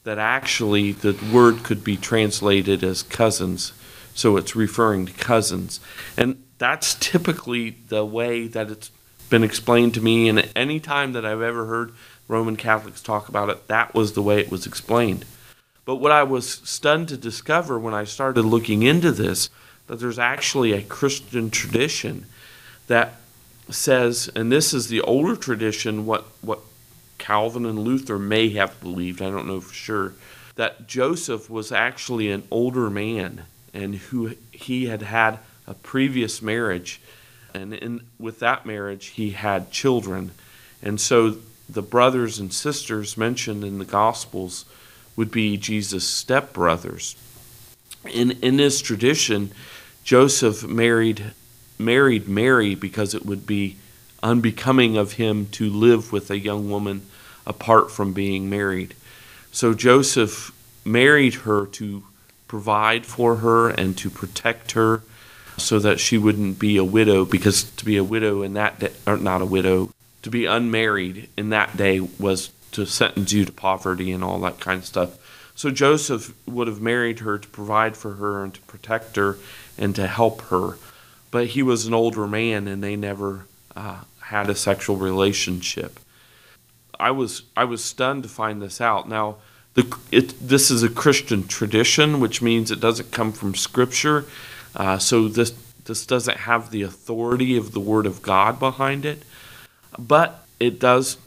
that 0.03 0.19
actually 0.19 0.91
the 0.91 1.17
word 1.31 1.63
could 1.63 1.83
be 1.83 1.95
translated 1.95 2.83
as 2.83 3.03
cousins. 3.03 3.71
So 4.13 4.37
it's 4.37 4.55
referring 4.55 5.05
to 5.05 5.13
cousins. 5.13 5.79
And 6.17 6.43
that's 6.57 6.95
typically 6.95 7.71
the 7.87 8.05
way 8.05 8.47
that 8.47 8.69
it's 8.69 8.91
been 9.29 9.43
explained 9.43 9.93
to 9.95 10.01
me. 10.01 10.29
And 10.29 10.49
any 10.55 10.79
time 10.79 11.13
that 11.13 11.25
I've 11.25 11.41
ever 11.41 11.65
heard 11.65 11.93
Roman 12.27 12.55
Catholics 12.57 13.01
talk 13.01 13.29
about 13.29 13.49
it, 13.49 13.67
that 13.67 13.95
was 13.95 14.13
the 14.13 14.21
way 14.21 14.39
it 14.39 14.51
was 14.51 14.67
explained. 14.67 15.25
But 15.85 15.97
what 15.97 16.11
I 16.11 16.23
was 16.23 16.49
stunned 16.49 17.09
to 17.09 17.17
discover 17.17 17.77
when 17.77 17.93
I 17.93 18.05
started 18.05 18.43
looking 18.43 18.83
into 18.83 19.11
this, 19.11 19.49
that 19.87 19.99
there's 19.99 20.19
actually 20.19 20.71
a 20.71 20.81
Christian 20.81 21.49
tradition 21.49 22.25
that 22.87 23.15
says, 23.69 24.29
and 24.35 24.51
this 24.51 24.73
is 24.73 24.87
the 24.87 25.01
older 25.01 25.35
tradition, 25.35 26.05
what, 26.05 26.25
what 26.41 26.59
Calvin 27.17 27.65
and 27.65 27.79
Luther 27.79 28.19
may 28.19 28.49
have 28.49 28.79
believed, 28.81 29.21
I 29.21 29.29
don't 29.29 29.47
know 29.47 29.61
for 29.61 29.73
sure, 29.73 30.13
that 30.55 30.87
Joseph 30.87 31.49
was 31.49 31.71
actually 31.71 32.31
an 32.31 32.43
older 32.51 32.89
man 32.89 33.43
and 33.73 33.95
who 33.95 34.35
he 34.51 34.85
had 34.85 35.01
had 35.01 35.39
a 35.65 35.73
previous 35.73 36.41
marriage. 36.41 37.01
And 37.53 37.73
in, 37.73 38.01
with 38.19 38.39
that 38.39 38.65
marriage, 38.65 39.07
he 39.07 39.31
had 39.31 39.71
children. 39.71 40.31
And 40.81 40.99
so 40.99 41.37
the 41.67 41.81
brothers 41.81 42.39
and 42.39 42.53
sisters 42.53 43.17
mentioned 43.17 43.63
in 43.63 43.79
the 43.79 43.85
Gospels 43.85 44.65
would 45.15 45.31
be 45.31 45.57
Jesus' 45.57 46.05
stepbrothers. 46.05 47.15
In, 48.11 48.31
in 48.41 48.57
this 48.57 48.81
tradition, 48.81 49.51
Joseph 50.03 50.67
married, 50.67 51.31
married 51.79 52.27
Mary 52.27 52.75
because 52.75 53.13
it 53.13 53.25
would 53.25 53.45
be 53.45 53.77
unbecoming 54.21 54.97
of 54.97 55.13
him 55.13 55.47
to 55.47 55.69
live 55.69 56.11
with 56.11 56.31
a 56.31 56.39
young 56.39 56.69
woman 56.69 57.05
apart 57.45 57.91
from 57.91 58.13
being 58.13 58.49
married. 58.49 58.95
So 59.51 59.73
Joseph 59.73 60.51
married 60.85 61.35
her 61.35 61.65
to 61.67 62.03
provide 62.47 63.05
for 63.05 63.37
her 63.37 63.69
and 63.69 63.97
to 63.97 64.09
protect 64.09 64.73
her 64.73 65.01
so 65.57 65.79
that 65.79 65.99
she 65.99 66.17
wouldn't 66.17 66.59
be 66.59 66.77
a 66.77 66.83
widow 66.83 67.25
because 67.25 67.63
to 67.63 67.85
be 67.85 67.97
a 67.97 68.03
widow 68.03 68.41
in 68.41 68.53
that 68.53 68.79
day, 68.79 68.91
or 69.05 69.17
not 69.17 69.41
a 69.41 69.45
widow, 69.45 69.91
to 70.23 70.29
be 70.29 70.45
unmarried 70.45 71.29
in 71.37 71.49
that 71.49 71.75
day 71.77 71.99
was 71.99 72.51
to 72.73 72.85
sentence 72.85 73.31
you 73.31 73.45
to 73.45 73.51
poverty 73.51 74.11
and 74.11 74.23
all 74.23 74.39
that 74.41 74.59
kind 74.59 74.79
of 74.79 74.85
stuff. 74.85 75.17
So 75.55 75.69
Joseph 75.69 76.33
would 76.47 76.67
have 76.67 76.81
married 76.81 77.19
her 77.19 77.37
to 77.37 77.47
provide 77.47 77.95
for 77.95 78.15
her 78.15 78.43
and 78.43 78.53
to 78.53 78.61
protect 78.61 79.15
her 79.15 79.37
and 79.77 79.95
to 79.95 80.07
help 80.07 80.41
her. 80.43 80.77
But 81.31 81.47
he 81.47 81.63
was 81.63 81.85
an 81.85 81.93
older 81.93 82.27
man 82.27 82.67
and 82.67 82.83
they 82.83 82.95
never 82.95 83.45
uh, 83.75 84.01
had 84.21 84.49
a 84.49 84.55
sexual 84.55 84.95
relationship. 84.95 85.99
I 86.99 87.11
was 87.11 87.43
I 87.55 87.65
was 87.65 87.83
stunned 87.83 88.23
to 88.23 88.29
find 88.29 88.61
this 88.61 88.79
out. 88.79 89.09
Now, 89.09 89.37
the, 89.73 89.97
it, 90.11 90.35
this 90.39 90.69
is 90.69 90.83
a 90.83 90.89
Christian 90.89 91.47
tradition, 91.47 92.19
which 92.19 92.41
means 92.41 92.69
it 92.69 92.79
doesn't 92.79 93.11
come 93.11 93.31
from 93.31 93.55
Scripture. 93.55 94.25
Uh, 94.75 94.97
so 94.99 95.27
this 95.27 95.53
this 95.85 96.05
doesn't 96.05 96.37
have 96.37 96.69
the 96.69 96.83
authority 96.83 97.57
of 97.57 97.73
the 97.73 97.79
Word 97.79 98.05
of 98.05 98.21
God 98.21 98.59
behind 98.59 99.05
it, 99.05 99.23
but 99.97 100.45
it 100.59 100.79
does 100.79 101.17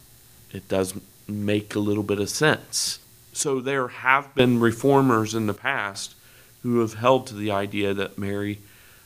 it 0.52 0.68
does 0.68 0.94
make 1.28 1.74
a 1.74 1.80
little 1.80 2.02
bit 2.02 2.20
of 2.20 2.28
sense. 2.28 2.98
So 3.32 3.60
there 3.60 3.88
have 3.88 4.34
been 4.34 4.60
reformers 4.60 5.34
in 5.34 5.46
the 5.46 5.54
past 5.54 6.14
who 6.62 6.80
have 6.80 6.94
held 6.94 7.26
to 7.26 7.34
the 7.34 7.50
idea 7.50 7.94
that 7.94 8.18
Mary 8.18 8.60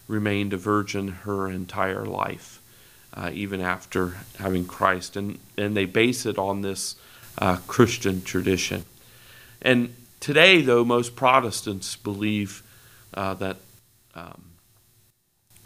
remained 0.07 0.53
a 0.53 0.57
virgin 0.57 1.09
her 1.09 1.49
entire 1.49 2.05
life, 2.05 2.61
uh, 3.15 3.31
even 3.33 3.61
after 3.61 4.17
having 4.39 4.65
Christ, 4.67 5.17
and 5.17 5.39
and 5.57 5.77
they 5.77 5.85
base 5.85 6.27
it 6.27 6.39
on 6.39 6.63
this 6.63 6.97
uh, 7.39 7.57
Christian 7.67 8.23
tradition. 8.23 8.85
And 9.63 9.95
today, 10.21 10.63
though, 10.63 10.85
most 10.85 11.17
Protestants 11.17 11.97
believe 11.97 12.63
uh, 13.15 13.35
that 13.35 13.57
um, 14.15 14.43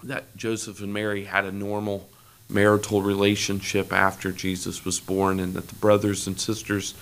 that 0.03 0.37
Joseph 0.37 0.81
and 0.81 0.93
Mary 0.93 1.25
had 1.25 1.45
a 1.45 1.53
normal 1.53 2.09
marital 2.49 3.03
relationship 3.03 3.93
after 3.93 4.33
Jesus 4.33 4.85
was 4.85 5.01
born, 5.01 5.41
and 5.41 5.55
that 5.55 5.69
the 5.69 5.75
brothers 5.77 6.27
and 6.27 6.39
sisters 6.39 6.95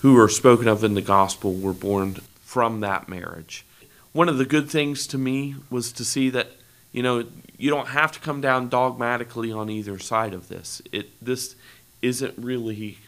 who 0.00 0.18
are 0.18 0.28
spoken 0.28 0.68
of 0.68 0.84
in 0.84 0.94
the 0.94 1.02
gospel 1.02 1.54
were 1.54 1.72
born 1.72 2.14
from 2.42 2.80
that 2.80 3.08
marriage. 3.08 3.64
One 4.12 4.28
of 4.28 4.38
the 4.38 4.44
good 4.44 4.70
things 4.70 5.06
to 5.08 5.18
me 5.18 5.56
was 5.70 5.92
to 5.92 6.04
see 6.04 6.30
that 6.30 6.48
you 6.92 7.02
know 7.02 7.24
you 7.58 7.70
don't 7.70 7.88
have 7.88 8.12
to 8.12 8.20
come 8.20 8.40
down 8.40 8.68
dogmatically 8.68 9.50
on 9.50 9.70
either 9.70 9.98
side 9.98 10.34
of 10.34 10.48
this. 10.48 10.80
It 10.92 11.08
this 11.24 11.56
isn't 12.02 12.34
really 12.36 12.98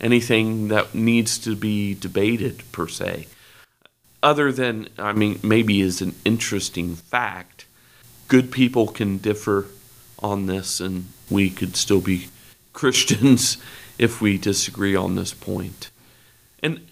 anything 0.00 0.68
that 0.68 0.94
needs 0.94 1.38
to 1.38 1.56
be 1.56 1.94
debated 1.94 2.62
per 2.72 2.86
se. 2.88 3.26
Other 4.22 4.52
than, 4.52 4.88
I 4.98 5.12
mean, 5.12 5.38
maybe 5.42 5.80
is 5.80 6.00
an 6.00 6.14
interesting 6.24 6.96
fact. 6.96 7.66
Good 8.26 8.50
people 8.50 8.88
can 8.88 9.18
differ 9.18 9.66
on 10.20 10.46
this, 10.46 10.80
and 10.80 11.06
we 11.30 11.50
could 11.50 11.76
still 11.76 12.00
be 12.00 12.28
Christians 12.72 13.58
if 13.98 14.20
we 14.20 14.38
disagree 14.38 14.94
on 14.94 15.14
this 15.14 15.34
point. 15.34 15.90
And 16.62 16.86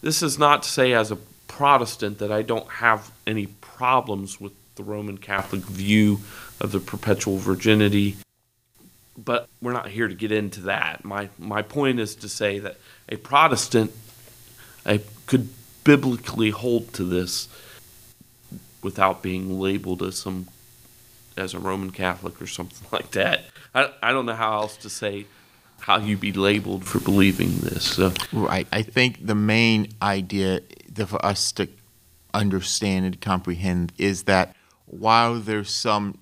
this 0.00 0.22
is 0.22 0.38
not 0.38 0.62
to 0.64 0.68
say, 0.68 0.92
as 0.92 1.10
a 1.10 1.18
Protestant, 1.46 2.18
that 2.18 2.30
I 2.30 2.42
don't 2.42 2.68
have 2.68 3.10
any 3.26 3.46
problems 3.46 4.40
with 4.40 4.52
the 4.76 4.82
Roman 4.84 5.18
Catholic 5.18 5.62
view 5.62 6.20
of 6.60 6.72
the 6.72 6.80
perpetual 6.80 7.38
virginity 7.38 8.16
but 9.24 9.48
we're 9.60 9.72
not 9.72 9.88
here 9.88 10.06
to 10.06 10.14
get 10.14 10.30
into 10.30 10.60
that. 10.62 11.04
My 11.04 11.28
my 11.38 11.62
point 11.62 11.98
is 11.98 12.14
to 12.16 12.28
say 12.28 12.60
that 12.60 12.76
a 13.08 13.16
Protestant 13.16 13.92
I 14.86 15.00
could 15.26 15.48
biblically 15.84 16.50
hold 16.50 16.92
to 16.94 17.04
this 17.04 17.48
without 18.82 19.22
being 19.22 19.58
labeled 19.58 20.02
as 20.02 20.18
some 20.18 20.46
as 21.38 21.54
a 21.54 21.58
Roman 21.58 21.90
Catholic 21.90 22.40
or 22.42 22.46
something 22.46 22.86
like 22.92 23.12
that. 23.12 23.44
I, 23.74 23.90
I 24.02 24.12
don't 24.12 24.26
know 24.26 24.34
how 24.34 24.60
else 24.60 24.76
to 24.78 24.90
say 24.90 25.26
how 25.80 25.98
you 25.98 26.16
be 26.16 26.32
labeled 26.32 26.84
for 26.84 27.00
believing 27.00 27.58
this. 27.58 27.84
So. 27.84 28.12
Right. 28.32 28.66
I 28.72 28.82
think 28.82 29.26
the 29.26 29.34
main 29.34 29.92
idea 30.02 30.60
for 31.06 31.24
us 31.24 31.52
to 31.52 31.68
understand 32.34 33.06
and 33.06 33.20
comprehend 33.20 33.92
is 33.96 34.24
that 34.24 34.56
while 34.86 35.36
there's 35.36 35.72
some 35.72 36.18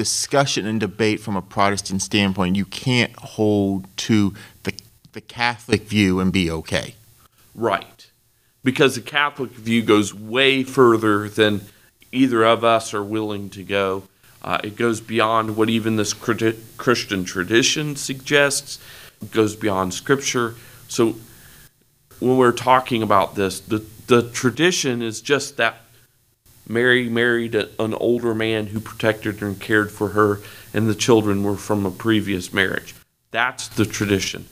discussion 0.00 0.66
and 0.66 0.80
debate 0.80 1.20
from 1.20 1.36
a 1.36 1.42
Protestant 1.42 2.00
standpoint. 2.00 2.56
You 2.56 2.64
can't 2.64 3.14
hold 3.16 3.86
to 3.98 4.34
the 4.62 4.72
the 5.12 5.20
Catholic 5.20 5.82
view 5.82 6.20
and 6.20 6.32
be 6.32 6.50
okay. 6.50 6.94
Right. 7.54 8.10
Because 8.62 8.94
the 8.94 9.00
Catholic 9.00 9.50
view 9.50 9.82
goes 9.82 10.14
way 10.14 10.62
further 10.62 11.28
than 11.28 11.62
either 12.12 12.44
of 12.44 12.64
us 12.64 12.94
are 12.94 13.02
willing 13.02 13.50
to 13.50 13.62
go. 13.62 14.04
Uh, 14.42 14.58
it 14.64 14.76
goes 14.76 15.00
beyond 15.00 15.56
what 15.56 15.68
even 15.68 15.96
this 15.96 16.12
Christian 16.14 17.24
tradition 17.24 17.96
suggests, 17.96 18.78
it 19.20 19.30
goes 19.30 19.54
beyond 19.54 19.92
Scripture. 19.92 20.54
So 20.88 21.16
when 22.20 22.36
we're 22.36 22.52
talking 22.52 23.02
about 23.02 23.34
this, 23.34 23.60
the, 23.60 23.84
the 24.06 24.30
tradition 24.30 25.02
is 25.02 25.20
just 25.20 25.56
that 25.58 25.76
Mary 26.66 27.08
married 27.08 27.54
an 27.54 27.94
older 27.94 28.34
man 28.34 28.68
who 28.68 28.80
protected 28.80 29.40
her 29.40 29.48
and 29.48 29.60
cared 29.60 29.90
for 29.90 30.10
her, 30.10 30.40
and 30.72 30.88
the 30.88 30.94
children 30.94 31.42
were 31.42 31.56
from 31.56 31.84
a 31.84 31.90
previous 31.90 32.52
marriage. 32.52 32.94
That's 33.32 33.68
the 33.68 33.84
tradition. 33.84 34.46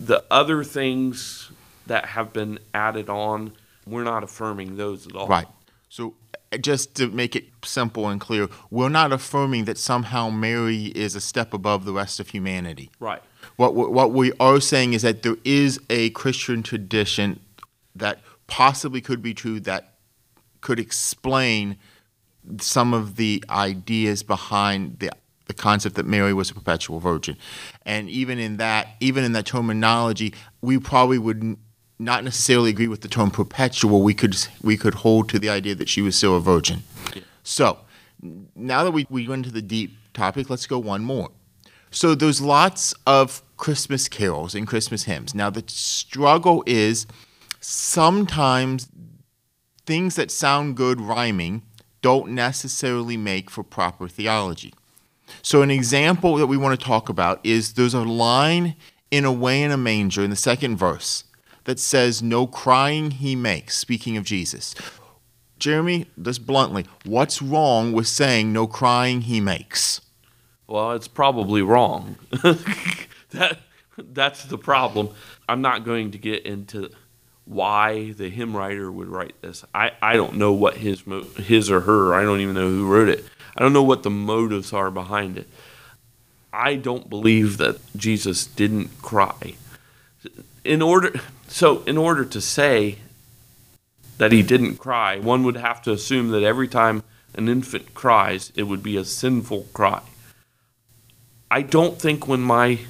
The 0.00 0.24
other 0.30 0.64
things 0.64 1.50
that 1.86 2.06
have 2.06 2.32
been 2.32 2.58
added 2.72 3.08
on, 3.08 3.52
we're 3.86 4.04
not 4.04 4.22
affirming 4.22 4.76
those 4.76 5.06
at 5.06 5.14
all. 5.14 5.26
Right. 5.28 5.46
So 5.88 6.14
just 6.60 6.94
to 6.96 7.08
make 7.08 7.36
it 7.36 7.48
simple 7.64 8.08
and 8.08 8.20
clear, 8.20 8.48
we're 8.70 8.88
not 8.88 9.12
affirming 9.12 9.64
that 9.66 9.78
somehow 9.78 10.30
Mary 10.30 10.86
is 10.86 11.14
a 11.14 11.20
step 11.20 11.52
above 11.52 11.84
the 11.84 11.92
rest 11.92 12.20
of 12.20 12.28
humanity. 12.28 12.90
Right. 13.00 13.22
What 13.56 13.74
what 13.74 14.12
we 14.12 14.32
are 14.40 14.60
saying 14.60 14.94
is 14.94 15.02
that 15.02 15.22
there 15.22 15.36
is 15.44 15.80
a 15.90 16.10
Christian 16.10 16.62
tradition 16.62 17.40
that 17.94 18.20
possibly 18.46 19.00
could 19.00 19.22
be 19.22 19.34
true 19.34 19.60
that 19.60 19.94
could 20.60 20.80
explain 20.80 21.76
some 22.60 22.94
of 22.94 23.16
the 23.16 23.44
ideas 23.50 24.22
behind 24.22 25.00
the 25.00 25.10
the 25.48 25.54
concept 25.54 25.96
that 25.96 26.06
Mary 26.06 26.34
was 26.34 26.50
a 26.50 26.54
perpetual 26.54 27.00
virgin. 27.00 27.36
And 27.84 28.08
even 28.10 28.38
in 28.38 28.58
that, 28.58 28.88
even 29.00 29.24
in 29.24 29.32
that 29.32 29.46
terminology, 29.46 30.34
we 30.60 30.78
probably 30.78 31.18
would 31.18 31.56
not 31.98 32.24
necessarily 32.24 32.70
agree 32.70 32.88
with 32.88 33.00
the 33.00 33.08
term 33.08 33.30
perpetual. 33.30 34.02
We 34.02 34.14
could 34.14 34.36
we 34.62 34.76
could 34.76 34.94
hold 34.94 35.28
to 35.30 35.38
the 35.38 35.48
idea 35.48 35.74
that 35.74 35.88
she 35.88 36.00
was 36.00 36.16
still 36.16 36.36
a 36.36 36.40
virgin. 36.40 36.82
Yeah. 37.14 37.22
So 37.42 37.78
now 38.54 38.84
that 38.84 38.92
we, 38.92 39.06
we 39.10 39.26
went 39.28 39.46
into 39.46 39.54
the 39.54 39.62
deep 39.62 39.96
topic, 40.12 40.50
let's 40.50 40.66
go 40.66 40.78
one 40.78 41.02
more. 41.02 41.30
So 41.90 42.14
there's 42.14 42.40
lots 42.40 42.94
of 43.06 43.42
Christmas 43.56 44.08
carols 44.08 44.54
and 44.54 44.66
Christmas 44.66 45.04
hymns. 45.04 45.34
Now 45.34 45.50
the 45.50 45.64
struggle 45.66 46.62
is 46.66 47.06
sometimes 47.60 48.88
things 49.86 50.16
that 50.16 50.30
sound 50.30 50.76
good 50.76 51.00
rhyming 51.00 51.62
don't 52.02 52.30
necessarily 52.30 53.16
make 53.16 53.50
for 53.50 53.64
proper 53.64 54.06
theology. 54.06 54.72
So, 55.42 55.62
an 55.62 55.70
example 55.70 56.36
that 56.36 56.46
we 56.46 56.56
want 56.56 56.78
to 56.78 56.86
talk 56.86 57.08
about 57.08 57.40
is 57.44 57.74
there's 57.74 57.94
a 57.94 58.02
line 58.02 58.76
in 59.10 59.24
Away 59.24 59.62
in 59.62 59.70
a 59.70 59.76
Manger 59.76 60.22
in 60.22 60.30
the 60.30 60.36
second 60.36 60.76
verse 60.76 61.24
that 61.68 61.78
says, 61.78 62.22
No 62.22 62.46
crying 62.46 63.10
he 63.10 63.36
makes, 63.36 63.76
speaking 63.76 64.16
of 64.16 64.24
Jesus. 64.24 64.74
Jeremy, 65.58 66.06
just 66.20 66.46
bluntly, 66.46 66.86
what's 67.04 67.42
wrong 67.42 67.92
with 67.92 68.06
saying 68.06 68.54
no 68.54 68.66
crying 68.66 69.20
he 69.20 69.38
makes? 69.38 70.00
Well, 70.66 70.92
it's 70.92 71.08
probably 71.08 71.60
wrong. 71.60 72.16
that 73.32 73.58
that's 73.98 74.46
the 74.46 74.56
problem. 74.56 75.10
I'm 75.46 75.60
not 75.60 75.84
going 75.84 76.12
to 76.12 76.18
get 76.18 76.46
into 76.46 76.88
why 77.44 78.12
the 78.12 78.30
hymn 78.30 78.56
writer 78.56 78.90
would 78.90 79.08
write 79.08 79.34
this. 79.42 79.62
I, 79.74 79.92
I 80.00 80.14
don't 80.14 80.36
know 80.36 80.54
what 80.54 80.78
his 80.78 81.02
his 81.36 81.70
or 81.70 81.80
her. 81.80 82.14
I 82.14 82.22
don't 82.22 82.40
even 82.40 82.54
know 82.54 82.70
who 82.70 82.90
wrote 82.90 83.10
it. 83.10 83.26
I 83.54 83.60
don't 83.60 83.74
know 83.74 83.82
what 83.82 84.04
the 84.04 84.10
motives 84.10 84.72
are 84.72 84.90
behind 84.90 85.36
it. 85.36 85.48
I 86.50 86.76
don't 86.76 87.10
believe 87.10 87.58
that 87.58 87.78
Jesus 87.94 88.46
didn't 88.46 89.02
cry. 89.02 89.56
In 90.64 90.80
order 90.80 91.12
so 91.48 91.82
in 91.84 91.96
order 91.96 92.24
to 92.24 92.40
say 92.40 92.98
that 94.18 94.32
he 94.32 94.42
didn't 94.42 94.76
cry, 94.76 95.18
one 95.18 95.44
would 95.44 95.56
have 95.56 95.82
to 95.82 95.92
assume 95.92 96.30
that 96.30 96.42
every 96.42 96.68
time 96.68 97.02
an 97.34 97.48
infant 97.48 97.94
cries, 97.94 98.52
it 98.54 98.64
would 98.64 98.82
be 98.82 98.96
a 98.96 99.04
sinful 99.04 99.66
cry. 99.72 100.02
I 101.50 101.62
don't 101.62 102.00
think 102.00 102.26
when 102.26 102.40
my 102.40 102.80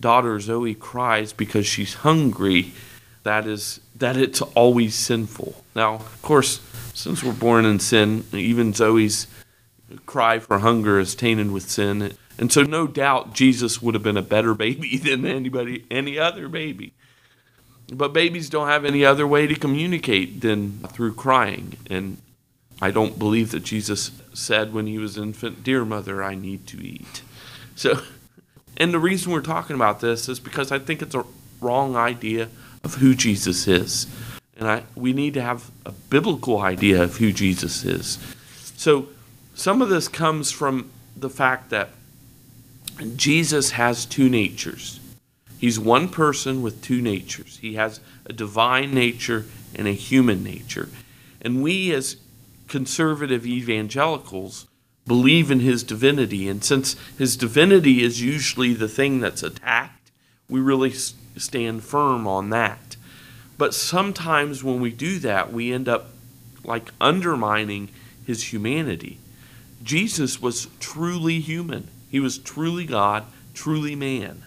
daughter 0.00 0.38
Zoe 0.38 0.74
cries 0.74 1.32
because 1.32 1.66
she's 1.66 1.94
hungry, 1.94 2.72
that 3.24 3.46
is 3.46 3.80
that 3.96 4.16
it's 4.16 4.40
always 4.40 4.94
sinful. 4.94 5.64
Now, 5.74 5.94
of 5.94 6.22
course, 6.22 6.60
since 6.94 7.24
we're 7.24 7.32
born 7.32 7.64
in 7.64 7.80
sin, 7.80 8.24
even 8.32 8.72
Zoe's 8.72 9.26
cry 10.06 10.38
for 10.38 10.60
hunger 10.60 10.98
is 11.00 11.14
tainted 11.14 11.50
with 11.50 11.68
sin. 11.68 12.12
And 12.38 12.52
so 12.52 12.62
no 12.62 12.86
doubt 12.86 13.34
Jesus 13.34 13.82
would 13.82 13.94
have 13.94 14.02
been 14.02 14.16
a 14.16 14.22
better 14.22 14.54
baby 14.54 14.96
than 15.02 15.26
anybody 15.26 15.84
any 15.90 16.18
other 16.18 16.48
baby. 16.48 16.92
But 17.92 18.12
babies 18.12 18.50
don't 18.50 18.68
have 18.68 18.84
any 18.84 19.04
other 19.04 19.26
way 19.26 19.46
to 19.46 19.54
communicate 19.54 20.40
than 20.40 20.80
through 20.88 21.14
crying. 21.14 21.76
And 21.88 22.18
I 22.82 22.90
don't 22.90 23.18
believe 23.18 23.50
that 23.52 23.64
Jesus 23.64 24.10
said 24.34 24.72
when 24.72 24.86
he 24.86 24.98
was 24.98 25.16
infant, 25.16 25.64
Dear 25.64 25.84
mother, 25.84 26.22
I 26.22 26.34
need 26.34 26.66
to 26.68 26.84
eat. 26.84 27.22
So 27.74 28.02
and 28.78 28.94
the 28.94 29.00
reason 29.00 29.32
we're 29.32 29.40
talking 29.40 29.74
about 29.74 30.00
this 30.00 30.28
is 30.28 30.38
because 30.38 30.70
I 30.70 30.78
think 30.78 31.02
it's 31.02 31.14
a 31.14 31.24
wrong 31.60 31.96
idea 31.96 32.48
of 32.84 32.94
who 32.94 33.14
Jesus 33.14 33.66
is. 33.66 34.06
And 34.56 34.68
I, 34.68 34.84
we 34.94 35.12
need 35.12 35.34
to 35.34 35.42
have 35.42 35.70
a 35.84 35.90
biblical 35.90 36.60
idea 36.60 37.02
of 37.02 37.16
who 37.16 37.32
Jesus 37.32 37.84
is. 37.84 38.18
So 38.76 39.08
some 39.54 39.82
of 39.82 39.88
this 39.88 40.06
comes 40.06 40.52
from 40.52 40.90
the 41.16 41.28
fact 41.28 41.70
that 41.70 41.90
Jesus 43.16 43.72
has 43.72 44.06
two 44.06 44.28
natures. 44.28 45.00
He's 45.58 45.78
one 45.78 46.08
person 46.08 46.62
with 46.62 46.82
two 46.82 47.02
natures. 47.02 47.58
He 47.58 47.74
has 47.74 48.00
a 48.24 48.32
divine 48.32 48.94
nature 48.94 49.44
and 49.74 49.88
a 49.88 49.92
human 49.92 50.44
nature. 50.44 50.88
And 51.42 51.62
we, 51.62 51.92
as 51.92 52.16
conservative 52.68 53.44
evangelicals, 53.46 54.66
believe 55.06 55.50
in 55.50 55.60
his 55.60 55.82
divinity. 55.82 56.48
And 56.48 56.62
since 56.62 56.94
his 57.16 57.36
divinity 57.36 58.02
is 58.02 58.22
usually 58.22 58.72
the 58.74 58.88
thing 58.88 59.20
that's 59.20 59.42
attacked, 59.42 60.12
we 60.48 60.60
really 60.60 60.92
stand 60.92 61.82
firm 61.82 62.26
on 62.26 62.50
that. 62.50 62.96
But 63.56 63.74
sometimes 63.74 64.62
when 64.62 64.80
we 64.80 64.92
do 64.92 65.18
that, 65.20 65.52
we 65.52 65.72
end 65.72 65.88
up 65.88 66.10
like 66.62 66.92
undermining 67.00 67.88
his 68.24 68.52
humanity. 68.52 69.18
Jesus 69.82 70.40
was 70.40 70.68
truly 70.78 71.40
human. 71.40 71.88
He 72.10 72.20
was 72.20 72.38
truly 72.38 72.84
God, 72.84 73.24
truly 73.54 73.96
man. 73.96 74.44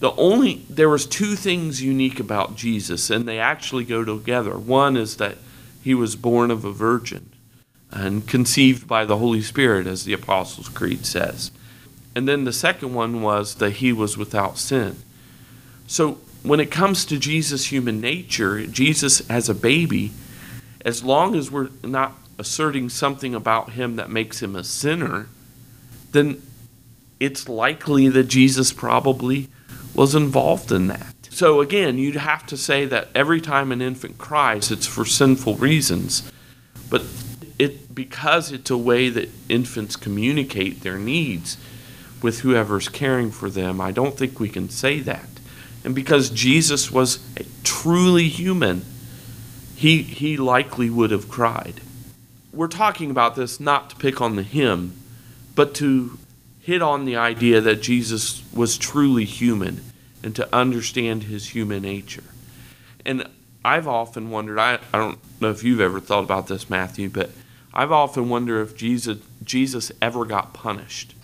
The 0.00 0.12
only 0.12 0.62
there 0.68 0.88
was 0.88 1.06
two 1.06 1.36
things 1.36 1.82
unique 1.82 2.18
about 2.18 2.56
Jesus 2.56 3.10
and 3.10 3.28
they 3.28 3.38
actually 3.38 3.84
go 3.84 4.04
together. 4.04 4.58
One 4.58 4.96
is 4.96 5.16
that 5.16 5.36
he 5.82 5.94
was 5.94 6.16
born 6.16 6.50
of 6.50 6.64
a 6.64 6.72
virgin 6.72 7.30
and 7.90 8.26
conceived 8.26 8.88
by 8.88 9.04
the 9.04 9.18
Holy 9.18 9.42
Spirit 9.42 9.86
as 9.86 10.04
the 10.04 10.12
Apostles' 10.12 10.68
Creed 10.68 11.04
says. 11.04 11.50
And 12.14 12.26
then 12.26 12.44
the 12.44 12.52
second 12.52 12.94
one 12.94 13.22
was 13.22 13.56
that 13.56 13.74
he 13.74 13.92
was 13.92 14.16
without 14.16 14.58
sin. 14.58 14.96
So 15.86 16.18
when 16.42 16.60
it 16.60 16.70
comes 16.70 17.04
to 17.06 17.18
Jesus' 17.18 17.70
human 17.70 18.00
nature, 18.00 18.66
Jesus 18.66 19.28
as 19.28 19.48
a 19.48 19.54
baby, 19.54 20.12
as 20.84 21.04
long 21.04 21.34
as 21.34 21.50
we're 21.50 21.68
not 21.82 22.14
asserting 22.38 22.88
something 22.88 23.34
about 23.34 23.72
him 23.72 23.96
that 23.96 24.08
makes 24.08 24.42
him 24.42 24.56
a 24.56 24.64
sinner, 24.64 25.28
then 26.12 26.40
it's 27.18 27.50
likely 27.50 28.08
that 28.08 28.24
Jesus 28.24 28.72
probably 28.72 29.48
was 30.00 30.14
involved 30.14 30.72
in 30.72 30.86
that. 30.86 31.14
So 31.28 31.60
again, 31.60 31.98
you'd 31.98 32.16
have 32.16 32.46
to 32.46 32.56
say 32.56 32.86
that 32.86 33.08
every 33.14 33.38
time 33.38 33.70
an 33.70 33.82
infant 33.82 34.16
cries, 34.16 34.70
it's 34.70 34.86
for 34.86 35.04
sinful 35.04 35.56
reasons. 35.56 36.32
But 36.88 37.02
it 37.58 37.94
because 37.94 38.50
it's 38.50 38.70
a 38.70 38.78
way 38.78 39.10
that 39.10 39.28
infants 39.50 39.96
communicate 39.96 40.80
their 40.80 40.96
needs 40.96 41.58
with 42.22 42.40
whoever's 42.40 42.88
caring 42.88 43.30
for 43.30 43.50
them, 43.50 43.78
I 43.78 43.90
don't 43.90 44.16
think 44.16 44.40
we 44.40 44.48
can 44.48 44.70
say 44.70 45.00
that. 45.00 45.28
And 45.84 45.94
because 45.94 46.30
Jesus 46.30 46.90
was 46.90 47.18
truly 47.62 48.28
human, 48.28 48.86
he, 49.76 50.00
he 50.00 50.38
likely 50.38 50.88
would 50.88 51.10
have 51.10 51.28
cried. 51.28 51.82
We're 52.54 52.68
talking 52.68 53.10
about 53.10 53.36
this 53.36 53.60
not 53.60 53.90
to 53.90 53.96
pick 53.96 54.22
on 54.22 54.36
the 54.36 54.44
hymn, 54.44 54.94
but 55.54 55.74
to 55.74 56.18
hit 56.62 56.80
on 56.80 57.04
the 57.04 57.16
idea 57.16 57.60
that 57.60 57.82
Jesus 57.82 58.42
was 58.54 58.78
truly 58.78 59.26
human 59.26 59.82
and 60.22 60.34
to 60.36 60.54
understand 60.54 61.24
his 61.24 61.48
human 61.48 61.82
nature. 61.82 62.24
And 63.04 63.26
I've 63.64 63.88
often 63.88 64.30
wondered, 64.30 64.58
I, 64.58 64.78
I 64.92 64.98
don't 64.98 65.18
know 65.40 65.50
if 65.50 65.64
you've 65.64 65.80
ever 65.80 66.00
thought 66.00 66.24
about 66.24 66.46
this, 66.46 66.70
Matthew, 66.70 67.08
but 67.08 67.30
I've 67.72 67.92
often 67.92 68.28
wondered 68.28 68.62
if 68.62 68.76
Jesus, 68.76 69.18
Jesus 69.44 69.92
ever 70.00 70.24
got 70.24 70.52
punished. 70.52 71.14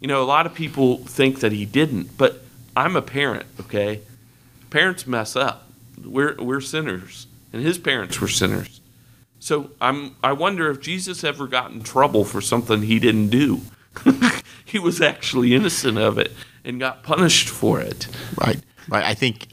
You 0.00 0.08
know, 0.08 0.22
a 0.22 0.24
lot 0.24 0.46
of 0.46 0.54
people 0.54 0.98
think 0.98 1.40
that 1.40 1.52
he 1.52 1.64
didn't, 1.64 2.16
but 2.16 2.42
I'm 2.76 2.96
a 2.96 3.02
parent, 3.02 3.46
okay? 3.60 4.00
Parents 4.70 5.06
mess 5.06 5.36
up. 5.36 5.68
We're, 6.02 6.34
we're 6.36 6.60
sinners, 6.60 7.26
and 7.52 7.62
his 7.62 7.78
parents 7.78 8.20
were 8.20 8.28
sinners. 8.28 8.80
So 9.38 9.70
I'm, 9.80 10.16
I 10.22 10.32
wonder 10.32 10.70
if 10.70 10.80
Jesus 10.80 11.22
ever 11.22 11.46
got 11.46 11.70
in 11.70 11.82
trouble 11.82 12.24
for 12.24 12.40
something 12.40 12.82
he 12.82 12.98
didn't 12.98 13.28
do. 13.28 13.60
he 14.64 14.78
was 14.78 15.00
actually 15.00 15.54
innocent 15.54 15.98
of 15.98 16.18
it 16.18 16.32
and 16.64 16.80
got 16.80 17.02
punished 17.02 17.48
for 17.48 17.80
it. 17.80 18.08
Right. 18.38 18.60
Right. 18.88 19.04
I 19.04 19.14
think 19.14 19.48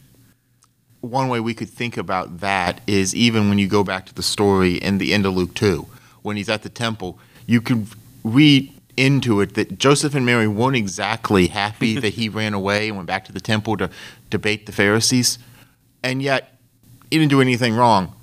one 1.01 1.29
way 1.29 1.39
we 1.39 1.53
could 1.53 1.69
think 1.69 1.97
about 1.97 2.39
that 2.39 2.81
is 2.87 3.15
even 3.15 3.49
when 3.49 3.57
you 3.57 3.67
go 3.67 3.83
back 3.83 4.05
to 4.07 4.13
the 4.13 4.23
story 4.23 4.75
in 4.75 4.97
the 4.97 5.13
end 5.13 5.25
of 5.25 5.35
Luke 5.35 5.53
2, 5.55 5.85
when 6.21 6.37
he's 6.37 6.49
at 6.49 6.63
the 6.63 6.69
temple, 6.69 7.19
you 7.45 7.61
can 7.61 7.87
read 8.23 8.71
into 8.97 9.41
it 9.41 9.55
that 9.55 9.79
Joseph 9.79 10.13
and 10.13 10.25
Mary 10.25 10.47
weren't 10.47 10.75
exactly 10.75 11.47
happy 11.47 11.99
that 11.99 12.13
he 12.13 12.29
ran 12.29 12.53
away 12.53 12.87
and 12.87 12.97
went 12.97 13.07
back 13.07 13.25
to 13.25 13.31
the 13.31 13.41
temple 13.41 13.77
to 13.77 13.89
debate 14.29 14.65
the 14.65 14.71
Pharisees. 14.71 15.39
And 16.03 16.21
yet, 16.21 16.57
he 17.09 17.17
didn't 17.17 17.29
do 17.29 17.41
anything 17.41 17.75
wrong. 17.75 18.13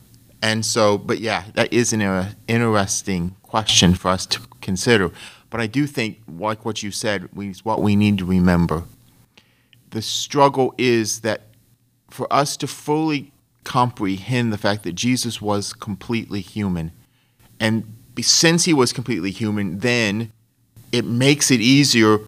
And 0.41 0.65
so, 0.65 0.99
but 0.99 1.19
yeah, 1.19 1.45
that 1.55 1.73
is 1.73 1.93
an 1.93 2.37
interesting 2.47 3.35
question 3.43 3.95
for 3.95 4.09
us 4.09 4.25
to 4.27 4.41
consider. 4.61 5.11
But 5.51 5.61
I 5.61 5.67
do 5.67 5.87
think, 5.87 6.19
like 6.29 6.65
what 6.65 6.83
you 6.83 6.91
said, 6.91 7.29
we, 7.35 7.53
what 7.63 7.81
we 7.81 7.97
need 7.97 8.19
to 8.19 8.25
remember. 8.25 8.85
The 9.91 10.03
struggle 10.03 10.75
is 10.77 11.21
that 11.21 11.43
for 12.11 12.31
us 12.33 12.57
to 12.59 12.67
fully 12.67 13.33
comprehend 13.65 14.53
the 14.53 14.59
fact 14.59 14.83
that 14.85 14.95
Jesus 14.95 15.41
was 15.41 15.73
completely 15.73 16.41
human, 16.41 16.93
and 17.61 17.95
since 18.21 18.65
he 18.65 18.75
was 18.75 18.93
completely 18.93 19.31
human, 19.31 19.79
then 19.79 20.33
it 20.93 21.05
makes 21.05 21.51
it 21.51 21.61
easier 21.61 22.21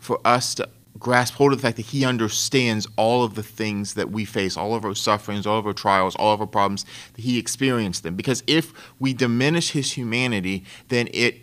for 0.00 0.20
us 0.24 0.54
to 0.54 0.68
grasp 0.98 1.34
hold 1.34 1.52
of 1.52 1.58
the 1.58 1.62
fact 1.62 1.76
that 1.76 1.86
he 1.86 2.04
understands 2.04 2.86
all 2.96 3.22
of 3.22 3.34
the 3.34 3.42
things 3.42 3.94
that 3.94 4.10
we 4.10 4.24
face, 4.24 4.56
all 4.56 4.74
of 4.74 4.84
our 4.84 4.94
sufferings, 4.94 5.46
all 5.46 5.58
of 5.58 5.66
our 5.66 5.72
trials, 5.72 6.16
all 6.16 6.34
of 6.34 6.40
our 6.40 6.46
problems, 6.46 6.84
that 7.14 7.22
he 7.22 7.38
experienced 7.38 8.02
them. 8.02 8.16
Because 8.16 8.42
if 8.46 8.72
we 8.98 9.12
diminish 9.12 9.70
his 9.70 9.92
humanity, 9.92 10.64
then 10.88 11.08
it 11.12 11.38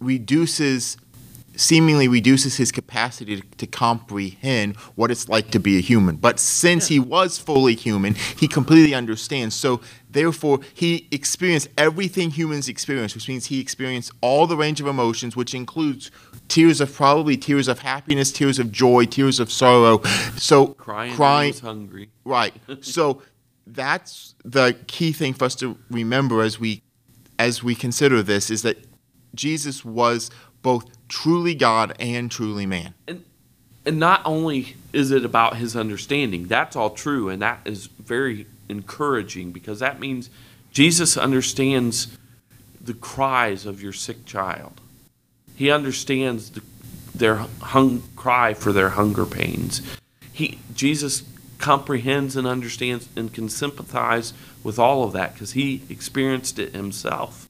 reduces 0.00 0.96
seemingly 1.56 2.06
reduces 2.06 2.56
his 2.56 2.70
capacity 2.70 3.40
to, 3.40 3.56
to, 3.56 3.66
comprehend 3.66 4.76
what 4.94 5.10
it's 5.10 5.28
like 5.28 5.50
to 5.50 5.58
be 5.58 5.78
a 5.78 5.80
human. 5.80 6.16
But 6.16 6.38
since 6.38 6.88
he 6.88 6.98
was 6.98 7.38
fully 7.38 7.74
human, 7.74 8.14
he 8.14 8.46
completely 8.46 8.94
understands. 8.94 9.54
So 9.54 9.80
therefore, 10.10 10.60
he 10.74 11.08
experienced 11.10 11.68
everything 11.78 12.30
humans 12.30 12.68
experience, 12.68 13.14
which 13.14 13.28
means 13.28 13.46
he 13.46 13.60
experienced 13.60 14.12
all 14.20 14.46
the 14.46 14.56
range 14.56 14.80
of 14.80 14.86
emotions, 14.86 15.34
which 15.34 15.54
includes 15.54 16.10
tears 16.48 16.80
of 16.80 16.94
probably 16.94 17.36
tears 17.36 17.68
of 17.68 17.80
happiness, 17.80 18.30
tears 18.32 18.58
of 18.58 18.70
joy, 18.70 19.06
tears 19.06 19.40
of 19.40 19.50
sorrow. 19.50 20.02
So 20.36 20.68
crying, 20.68 21.14
crying 21.14 21.54
hungry. 21.54 22.10
Right. 22.24 22.54
so 22.82 23.22
that's 23.66 24.34
the 24.44 24.76
key 24.86 25.12
thing 25.12 25.34
for 25.34 25.46
us 25.46 25.54
to 25.56 25.76
remember 25.90 26.42
as 26.42 26.60
we 26.60 26.82
as 27.38 27.62
we 27.62 27.74
consider 27.74 28.22
this 28.22 28.50
is 28.50 28.62
that 28.62 28.78
Jesus 29.36 29.84
was 29.84 30.30
both 30.62 30.86
truly 31.08 31.54
God 31.54 31.94
and 31.98 32.30
truly 32.30 32.66
man. 32.66 32.94
And 33.06 33.24
and 33.86 34.00
not 34.00 34.20
only 34.24 34.74
is 34.92 35.12
it 35.12 35.24
about 35.24 35.58
his 35.58 35.76
understanding, 35.76 36.48
that's 36.48 36.74
all 36.74 36.90
true 36.90 37.28
and 37.28 37.40
that 37.40 37.60
is 37.64 37.86
very 37.86 38.46
encouraging 38.68 39.52
because 39.52 39.78
that 39.78 40.00
means 40.00 40.28
Jesus 40.72 41.16
understands 41.16 42.18
the 42.80 42.94
cries 42.94 43.64
of 43.64 43.80
your 43.80 43.92
sick 43.92 44.26
child. 44.26 44.80
He 45.54 45.70
understands 45.70 46.50
the, 46.50 46.62
their 47.14 47.36
hung, 47.60 48.02
cry 48.16 48.54
for 48.54 48.72
their 48.72 48.90
hunger 48.90 49.24
pains. 49.24 49.82
He 50.32 50.58
Jesus 50.74 51.22
comprehends 51.58 52.36
and 52.36 52.46
understands 52.46 53.08
and 53.16 53.32
can 53.32 53.48
sympathize 53.48 54.34
with 54.62 54.78
all 54.78 55.04
of 55.04 55.12
that 55.12 55.32
because 55.32 55.52
he 55.52 55.82
experienced 55.88 56.58
it 56.58 56.74
himself. 56.74 57.45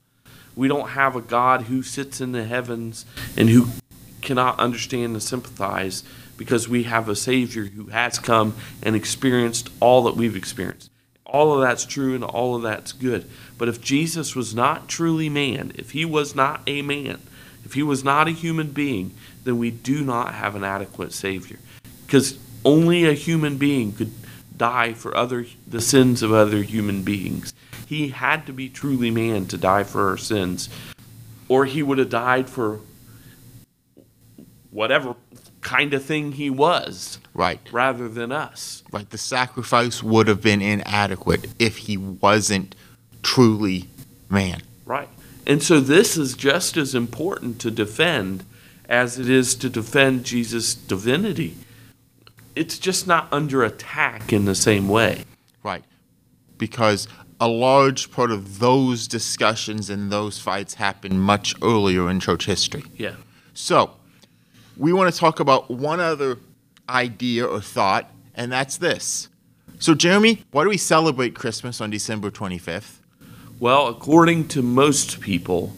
We 0.56 0.68
don't 0.68 0.88
have 0.88 1.14
a 1.14 1.20
God 1.20 1.62
who 1.62 1.82
sits 1.82 2.20
in 2.20 2.32
the 2.32 2.44
heavens 2.44 3.04
and 3.36 3.48
who 3.48 3.68
cannot 4.22 4.58
understand 4.58 5.12
and 5.12 5.22
sympathize 5.22 6.02
because 6.36 6.68
we 6.68 6.84
have 6.84 7.08
a 7.08 7.16
Savior 7.16 7.64
who 7.64 7.86
has 7.86 8.18
come 8.18 8.54
and 8.82 8.96
experienced 8.96 9.70
all 9.80 10.04
that 10.04 10.16
we've 10.16 10.36
experienced. 10.36 10.90
All 11.24 11.54
of 11.54 11.60
that's 11.60 11.84
true 11.84 12.14
and 12.14 12.24
all 12.24 12.56
of 12.56 12.62
that's 12.62 12.92
good. 12.92 13.28
But 13.58 13.68
if 13.68 13.80
Jesus 13.80 14.34
was 14.34 14.54
not 14.54 14.88
truly 14.88 15.28
man, 15.28 15.72
if 15.74 15.90
he 15.90 16.04
was 16.04 16.34
not 16.34 16.62
a 16.66 16.82
man, 16.82 17.20
if 17.64 17.74
he 17.74 17.82
was 17.82 18.02
not 18.02 18.28
a 18.28 18.32
human 18.32 18.70
being, 18.70 19.12
then 19.44 19.58
we 19.58 19.70
do 19.70 20.02
not 20.02 20.34
have 20.34 20.54
an 20.54 20.64
adequate 20.64 21.12
Savior. 21.12 21.58
Because 22.06 22.38
only 22.64 23.04
a 23.04 23.12
human 23.12 23.58
being 23.58 23.92
could 23.92 24.12
die 24.56 24.92
for 24.92 25.16
other 25.16 25.46
the 25.66 25.80
sins 25.80 26.22
of 26.22 26.32
other 26.32 26.62
human 26.62 27.02
beings. 27.02 27.52
He 27.86 28.08
had 28.08 28.46
to 28.46 28.52
be 28.52 28.68
truly 28.68 29.10
man 29.10 29.46
to 29.46 29.56
die 29.56 29.84
for 29.84 30.10
our 30.10 30.16
sins, 30.16 30.68
or 31.48 31.64
he 31.64 31.82
would 31.82 31.98
have 31.98 32.10
died 32.10 32.50
for 32.50 32.80
whatever 34.70 35.14
kind 35.62 35.94
of 35.94 36.04
thing 36.04 36.32
he 36.32 36.50
was. 36.50 37.18
Right. 37.32 37.60
Rather 37.72 38.08
than 38.08 38.32
us. 38.32 38.82
Right. 38.92 39.08
The 39.08 39.18
sacrifice 39.18 40.02
would 40.02 40.28
have 40.28 40.42
been 40.42 40.60
inadequate 40.60 41.46
if 41.58 41.76
he 41.78 41.96
wasn't 41.96 42.74
truly 43.22 43.88
man. 44.28 44.62
Right. 44.84 45.08
And 45.46 45.62
so 45.62 45.80
this 45.80 46.16
is 46.16 46.34
just 46.34 46.76
as 46.76 46.94
important 46.94 47.60
to 47.60 47.70
defend 47.70 48.44
as 48.88 49.18
it 49.18 49.30
is 49.30 49.54
to 49.56 49.68
defend 49.68 50.24
Jesus' 50.24 50.74
divinity. 50.74 51.56
It's 52.54 52.78
just 52.78 53.06
not 53.06 53.28
under 53.32 53.62
attack 53.62 54.32
in 54.32 54.44
the 54.44 54.54
same 54.54 54.88
way. 54.88 55.24
Right. 55.62 55.84
Because 56.58 57.06
a 57.40 57.48
large 57.48 58.10
part 58.10 58.30
of 58.30 58.58
those 58.58 59.06
discussions 59.06 59.90
and 59.90 60.10
those 60.10 60.38
fights 60.38 60.74
happened 60.74 61.20
much 61.20 61.54
earlier 61.62 62.08
in 62.10 62.20
church 62.20 62.46
history. 62.46 62.84
Yeah. 62.96 63.16
So, 63.54 63.92
we 64.76 64.92
want 64.92 65.12
to 65.12 65.18
talk 65.18 65.40
about 65.40 65.70
one 65.70 66.00
other 66.00 66.38
idea 66.88 67.46
or 67.46 67.60
thought, 67.60 68.10
and 68.34 68.50
that's 68.50 68.76
this. 68.78 69.28
So, 69.78 69.94
Jeremy, 69.94 70.44
why 70.50 70.64
do 70.64 70.70
we 70.70 70.78
celebrate 70.78 71.34
Christmas 71.34 71.80
on 71.80 71.90
December 71.90 72.30
25th? 72.30 72.98
Well, 73.58 73.88
according 73.88 74.48
to 74.48 74.62
most 74.62 75.20
people, 75.20 75.72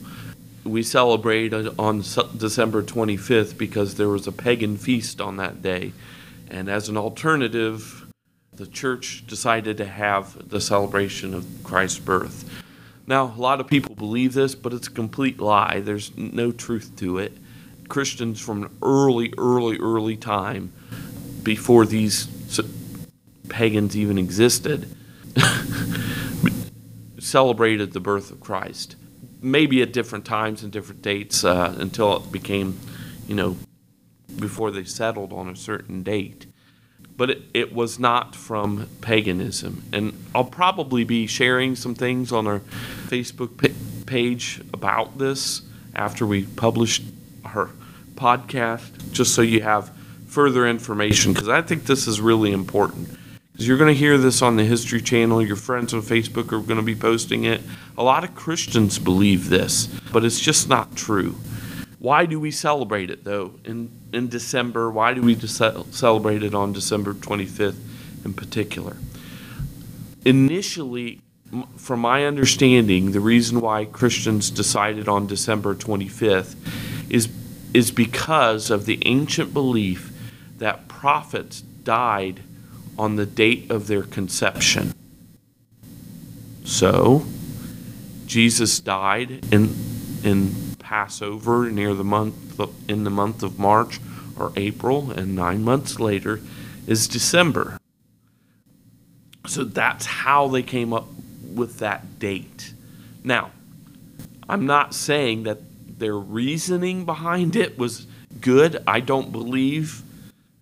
we 0.64 0.83
celebrate 0.83 1.53
on 1.55 1.99
December 2.37 2.83
25th 2.83 3.57
because 3.57 3.94
there 3.94 4.09
was 4.09 4.27
a 4.27 4.33
pagan 4.33 4.77
feast 4.77 5.21
on 5.21 5.37
that 5.37 5.62
day. 5.62 5.92
And 6.51 6.68
as 6.68 6.88
an 6.88 6.97
alternative, 6.97 8.08
the 8.59 8.66
church 8.66 9.25
decided 9.27 9.77
to 9.77 9.85
have 9.85 10.49
the 10.49 10.61
celebration 10.61 11.33
of 11.33 11.47
Christ's 11.62 12.01
birth. 12.01 12.44
Now, 13.07 13.33
a 13.35 13.40
lot 13.40 13.61
of 13.61 13.68
people 13.68 13.94
believe 13.94 14.35
this, 14.35 14.57
but 14.57 14.73
it's 14.73 14.88
a 14.88 14.90
complete 14.90 15.40
lie. 15.40 15.81
There's 15.81 16.14
no 16.16 16.51
truth 16.51 16.92
to 16.97 17.18
it. 17.18 17.33
Christians 17.88 18.40
from 18.40 18.64
an 18.64 18.77
early, 18.83 19.33
early, 19.38 19.79
early 19.79 20.16
time, 20.16 20.73
before 21.42 21.87
these 21.87 22.27
pagans 23.49 23.97
even 23.97 24.18
existed, 24.18 24.94
celebrated 27.21 27.92
the 27.92 28.01
birth 28.01 28.33
of 28.33 28.40
Christ. 28.40 28.97
Maybe 29.40 29.83
at 29.83 29.92
different 29.92 30.25
times 30.25 30.64
and 30.64 30.73
different 30.73 31.01
dates 31.01 31.44
uh, 31.44 31.77
until 31.79 32.16
it 32.16 32.33
became, 32.33 32.77
you 33.29 33.37
know, 33.37 33.57
before 34.38 34.73
they 34.73 34.85
settled 34.85 35.33
on 35.33 35.49
a 35.49 35.55
certain 35.55 36.03
date. 36.03 36.47
But 37.18 37.31
it, 37.31 37.42
it 37.52 37.72
was 37.74 37.98
not 37.98 38.35
from 38.35 38.88
paganism. 39.02 39.83
And 39.92 40.24
I'll 40.35 40.44
probably 40.44 41.04
be 41.04 41.26
sharing 41.26 41.76
some 41.76 41.94
things 41.94 42.33
on 42.33 42.46
our 42.46 42.61
Facebook 43.09 43.70
page 44.07 44.62
about 44.72 45.18
this 45.18 45.61
after 45.94 46.24
we 46.24 46.44
publish 46.44 47.02
our 47.44 47.70
podcast, 48.14 49.12
just 49.12 49.35
so 49.35 49.42
you 49.42 49.61
have 49.62 49.90
further 50.28 50.66
information, 50.66 51.33
because 51.35 51.48
I 51.48 51.61
think 51.61 51.85
this 51.85 52.07
is 52.07 52.20
really 52.20 52.52
important. 52.52 53.11
Because 53.52 53.66
you're 53.66 53.78
going 53.78 53.92
to 53.92 53.98
hear 53.98 54.16
this 54.16 54.40
on 54.40 54.54
the 54.54 54.64
History 54.64 55.02
Channel, 55.02 55.42
your 55.42 55.57
friends 55.57 55.92
on 55.92 56.02
Facebook 56.02 56.52
are 56.52 56.61
going 56.61 56.76
to 56.76 56.83
be 56.83 56.94
posting 56.94 57.44
it. 57.44 57.61
A 57.96 58.02
lot 58.04 58.22
of 58.22 58.35
Christians 58.37 58.98
believe 58.98 59.48
this, 59.48 59.88
but 60.12 60.24
it's 60.24 60.38
just 60.38 60.68
not 60.68 60.94
true. 60.94 61.35
Why 61.98 62.26
do 62.26 62.38
we 62.38 62.52
celebrate 62.52 63.11
it 63.11 63.24
though 63.24 63.54
in 63.64 63.90
in 64.12 64.29
December? 64.29 64.90
Why 64.90 65.14
do 65.14 65.23
we 65.23 65.38
celebrate 65.38 66.42
it 66.42 66.55
on 66.55 66.73
December 66.73 67.14
25th 67.14 67.79
in 68.25 68.35
particular? 68.35 68.97
Initially, 70.25 71.21
from 71.77 72.01
my 72.01 72.27
understanding, 72.27 73.12
the 73.12 73.21
reason 73.21 73.61
why 73.61 73.85
Christians 73.85 74.51
decided 74.51 75.09
on 75.09 75.27
December 75.27 75.75
25th 75.75 76.55
is 77.11 77.29
is 77.75 77.90
because 77.90 78.71
of 78.71 78.87
the 78.87 78.99
ancient 79.05 79.53
belief 79.53 80.11
that 80.57 80.88
prophets 80.88 81.61
died 81.61 82.40
on 82.99 83.16
the 83.16 83.27
date 83.27 83.71
of 83.71 83.87
their 83.87 84.03
conception. 84.03 84.92
So, 86.64 87.25
Jesus 88.27 88.81
died 88.81 89.47
in 89.53 89.75
in 90.25 90.67
Passover 90.88 91.70
near 91.70 91.92
the 91.92 92.03
month 92.03 92.59
in 92.88 93.05
the 93.05 93.11
month 93.11 93.42
of 93.42 93.59
March 93.59 94.01
or 94.38 94.55
April, 94.57 95.11
and 95.11 95.37
nine 95.37 95.62
months 95.62 96.01
later 96.01 96.40
is 96.87 97.07
December. 97.07 97.77
So 99.46 99.64
that's 99.64 100.07
how 100.07 100.48
they 100.48 100.62
came 100.62 100.94
up 100.94 101.07
with 101.55 101.81
that 101.81 102.18
date. 102.18 102.72
Now, 103.22 103.51
I'm 104.48 104.64
not 104.64 104.94
saying 104.94 105.42
that 105.42 105.59
their 105.98 106.16
reasoning 106.16 107.05
behind 107.05 107.55
it 107.55 107.77
was 107.77 108.07
good. 108.40 108.83
I 108.87 109.01
don't 109.01 109.31
believe, 109.31 110.03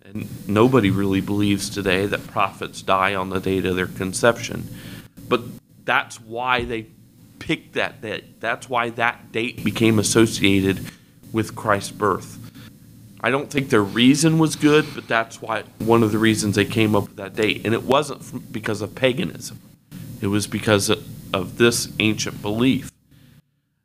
and 0.03 0.27
nobody 0.45 0.89
really 0.89 1.21
believes 1.21 1.69
today, 1.69 2.05
that 2.05 2.27
prophets 2.27 2.81
die 2.81 3.15
on 3.15 3.29
the 3.29 3.39
date 3.39 3.65
of 3.65 3.77
their 3.77 3.87
conception. 3.87 4.67
But 5.29 5.43
that's 5.85 6.19
why 6.19 6.65
they 6.65 6.87
picked 7.39 7.73
that 7.73 8.01
date. 8.01 8.39
That's 8.39 8.69
why 8.69 8.89
that 8.91 9.31
date 9.31 9.63
became 9.63 9.99
associated 9.99 10.79
with 11.31 11.55
Christ's 11.55 11.91
birth. 11.91 12.37
I 13.21 13.31
don't 13.31 13.49
think 13.49 13.69
their 13.69 13.83
reason 13.83 14.37
was 14.37 14.55
good, 14.55 14.85
but 14.93 15.07
that's 15.07 15.41
why 15.41 15.63
one 15.79 16.03
of 16.03 16.11
the 16.11 16.19
reasons 16.19 16.55
they 16.55 16.65
came 16.65 16.95
up 16.95 17.03
with 17.03 17.15
that 17.17 17.35
date. 17.35 17.65
And 17.65 17.73
it 17.73 17.83
wasn't 17.83 18.51
because 18.51 18.81
of 18.81 18.95
paganism. 18.95 19.59
It 20.21 20.27
was 20.27 20.47
because 20.47 20.89
of 21.33 21.57
this 21.57 21.91
ancient 21.99 22.41
belief. 22.41 22.91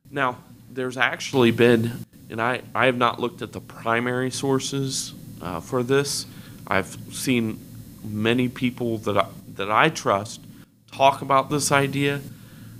Now, 0.09 0.37
there's 0.69 0.97
actually 0.97 1.51
been, 1.51 2.05
and 2.29 2.41
I, 2.41 2.61
I 2.73 2.85
have 2.85 2.97
not 2.97 3.19
looked 3.19 3.41
at 3.41 3.51
the 3.51 3.61
primary 3.61 4.31
sources 4.31 5.13
uh, 5.41 5.59
for 5.59 5.83
this. 5.83 6.25
I've 6.67 6.97
seen 7.11 7.59
many 8.03 8.49
people 8.49 8.97
that 8.99 9.17
I, 9.17 9.27
that 9.55 9.71
I 9.71 9.89
trust 9.89 10.41
talk 10.91 11.21
about 11.21 11.49
this 11.49 11.71
idea, 11.71 12.21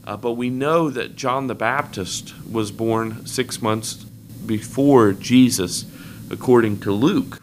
uh, 0.05 0.17
but 0.17 0.33
we 0.33 0.49
know 0.49 0.89
that 0.89 1.15
John 1.15 1.47
the 1.47 1.55
Baptist 1.55 2.33
was 2.45 2.71
born 2.71 3.25
six 3.25 3.61
months 3.61 3.95
before 4.45 5.13
Jesus, 5.13 5.85
according 6.29 6.79
to 6.81 6.91
Luke. 6.91 7.41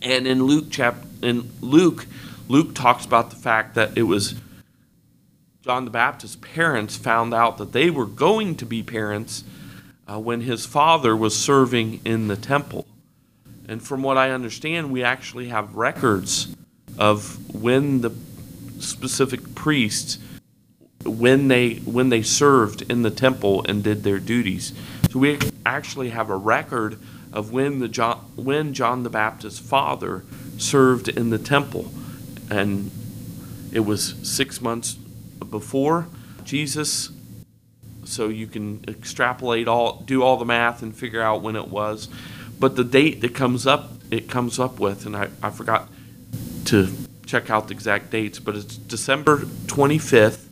And 0.00 0.26
in 0.26 0.44
Luke 0.44 0.70
chap 0.70 0.96
in 1.22 1.50
Luke, 1.60 2.06
Luke 2.48 2.74
talks 2.74 3.04
about 3.04 3.30
the 3.30 3.36
fact 3.36 3.74
that 3.74 3.96
it 3.96 4.02
was 4.02 4.34
John 5.62 5.86
the 5.86 5.90
Baptist's 5.90 6.36
parents 6.36 6.96
found 6.96 7.32
out 7.32 7.56
that 7.56 7.72
they 7.72 7.88
were 7.88 8.06
going 8.06 8.54
to 8.56 8.66
be 8.66 8.82
parents 8.82 9.44
uh, 10.06 10.18
when 10.18 10.42
his 10.42 10.66
father 10.66 11.16
was 11.16 11.34
serving 11.34 12.00
in 12.04 12.28
the 12.28 12.36
temple. 12.36 12.86
And 13.66 13.82
from 13.82 14.02
what 14.02 14.18
I 14.18 14.30
understand, 14.30 14.92
we 14.92 15.02
actually 15.02 15.48
have 15.48 15.74
records 15.74 16.54
of 16.98 17.54
when 17.54 18.02
the 18.02 18.10
specific 18.78 19.54
priests 19.54 20.18
when 21.04 21.48
they 21.48 21.74
when 21.76 22.08
they 22.08 22.22
served 22.22 22.82
in 22.90 23.02
the 23.02 23.10
temple 23.10 23.64
and 23.68 23.82
did 23.82 24.02
their 24.02 24.18
duties. 24.18 24.72
So 25.10 25.18
we 25.18 25.38
actually 25.64 26.10
have 26.10 26.30
a 26.30 26.36
record 26.36 26.98
of 27.32 27.52
when 27.52 27.78
the 27.80 27.88
John, 27.88 28.18
when 28.36 28.74
John 28.74 29.02
the 29.02 29.10
Baptist's 29.10 29.58
father 29.58 30.24
served 30.56 31.08
in 31.08 31.30
the 31.30 31.38
temple, 31.38 31.92
and 32.50 32.90
it 33.72 33.80
was 33.80 34.14
six 34.22 34.60
months 34.60 34.94
before 34.94 36.06
Jesus. 36.44 37.10
So 38.04 38.28
you 38.28 38.46
can 38.46 38.84
extrapolate 38.86 39.66
all, 39.66 40.02
do 40.02 40.22
all 40.22 40.36
the 40.36 40.44
math, 40.44 40.82
and 40.82 40.94
figure 40.94 41.22
out 41.22 41.42
when 41.42 41.56
it 41.56 41.68
was. 41.68 42.08
But 42.60 42.76
the 42.76 42.84
date 42.84 43.22
that 43.22 43.34
comes 43.34 43.66
up, 43.66 43.92
it 44.10 44.28
comes 44.28 44.58
up 44.58 44.78
with, 44.78 45.06
and 45.06 45.16
I, 45.16 45.30
I 45.42 45.50
forgot 45.50 45.88
to 46.66 46.92
check 47.24 47.50
out 47.50 47.68
the 47.68 47.74
exact 47.74 48.10
dates, 48.10 48.38
but 48.38 48.56
it's 48.56 48.76
December 48.76 49.38
25th 49.38 50.43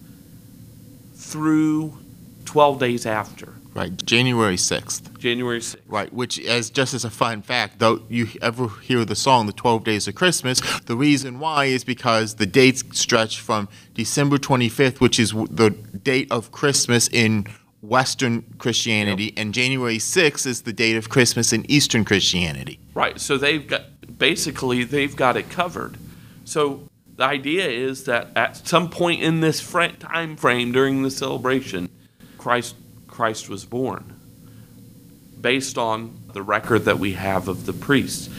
through 1.32 1.98
12 2.44 2.78
days 2.78 3.06
after. 3.06 3.54
Right, 3.74 3.96
January 4.04 4.56
6th. 4.56 5.18
January 5.18 5.60
6th. 5.60 5.76
Right, 5.86 6.12
which, 6.12 6.38
as 6.38 6.68
just 6.68 6.92
as 6.92 7.06
a 7.06 7.10
fun 7.10 7.40
fact, 7.40 7.78
though 7.78 8.02
you 8.10 8.28
ever 8.42 8.68
hear 8.68 9.06
the 9.06 9.14
song 9.14 9.46
"The 9.46 9.54
Twelve 9.54 9.82
Days 9.82 10.06
of 10.06 10.14
Christmas," 10.14 10.60
the 10.80 10.94
reason 10.94 11.38
why 11.38 11.64
is 11.64 11.82
because 11.82 12.34
the 12.34 12.44
dates 12.44 12.84
stretch 12.92 13.40
from 13.40 13.70
December 13.94 14.36
25th, 14.36 15.00
which 15.00 15.18
is 15.18 15.32
the 15.32 15.70
date 15.70 16.30
of 16.30 16.52
Christmas 16.52 17.08
in 17.08 17.46
Western 17.80 18.42
Christianity, 18.58 19.24
yep. 19.24 19.34
and 19.38 19.54
January 19.54 19.98
6th 19.98 20.46
is 20.46 20.62
the 20.62 20.72
date 20.74 20.96
of 20.96 21.08
Christmas 21.08 21.50
in 21.50 21.64
Eastern 21.70 22.04
Christianity. 22.04 22.78
Right, 22.92 23.18
so 23.18 23.38
they've 23.38 23.66
got 23.66 23.84
basically 24.18 24.84
they've 24.84 25.16
got 25.16 25.38
it 25.38 25.48
covered. 25.48 25.96
So 26.44 26.88
the 27.16 27.24
idea 27.24 27.68
is 27.68 28.04
that 28.04 28.28
at 28.36 28.66
some 28.66 28.88
point 28.88 29.22
in 29.22 29.40
this 29.40 29.60
time 29.98 30.36
frame 30.36 30.72
during 30.72 31.02
the 31.02 31.10
celebration, 31.10 31.90
Christ 32.38 32.74
Christ 33.06 33.50
was 33.50 33.66
born, 33.66 34.18
based 35.38 35.76
on 35.76 36.18
the 36.32 36.42
record 36.42 36.86
that 36.86 36.98
we 36.98 37.12
have 37.12 37.46
of 37.46 37.66
the 37.66 37.72
priests. 37.74 38.30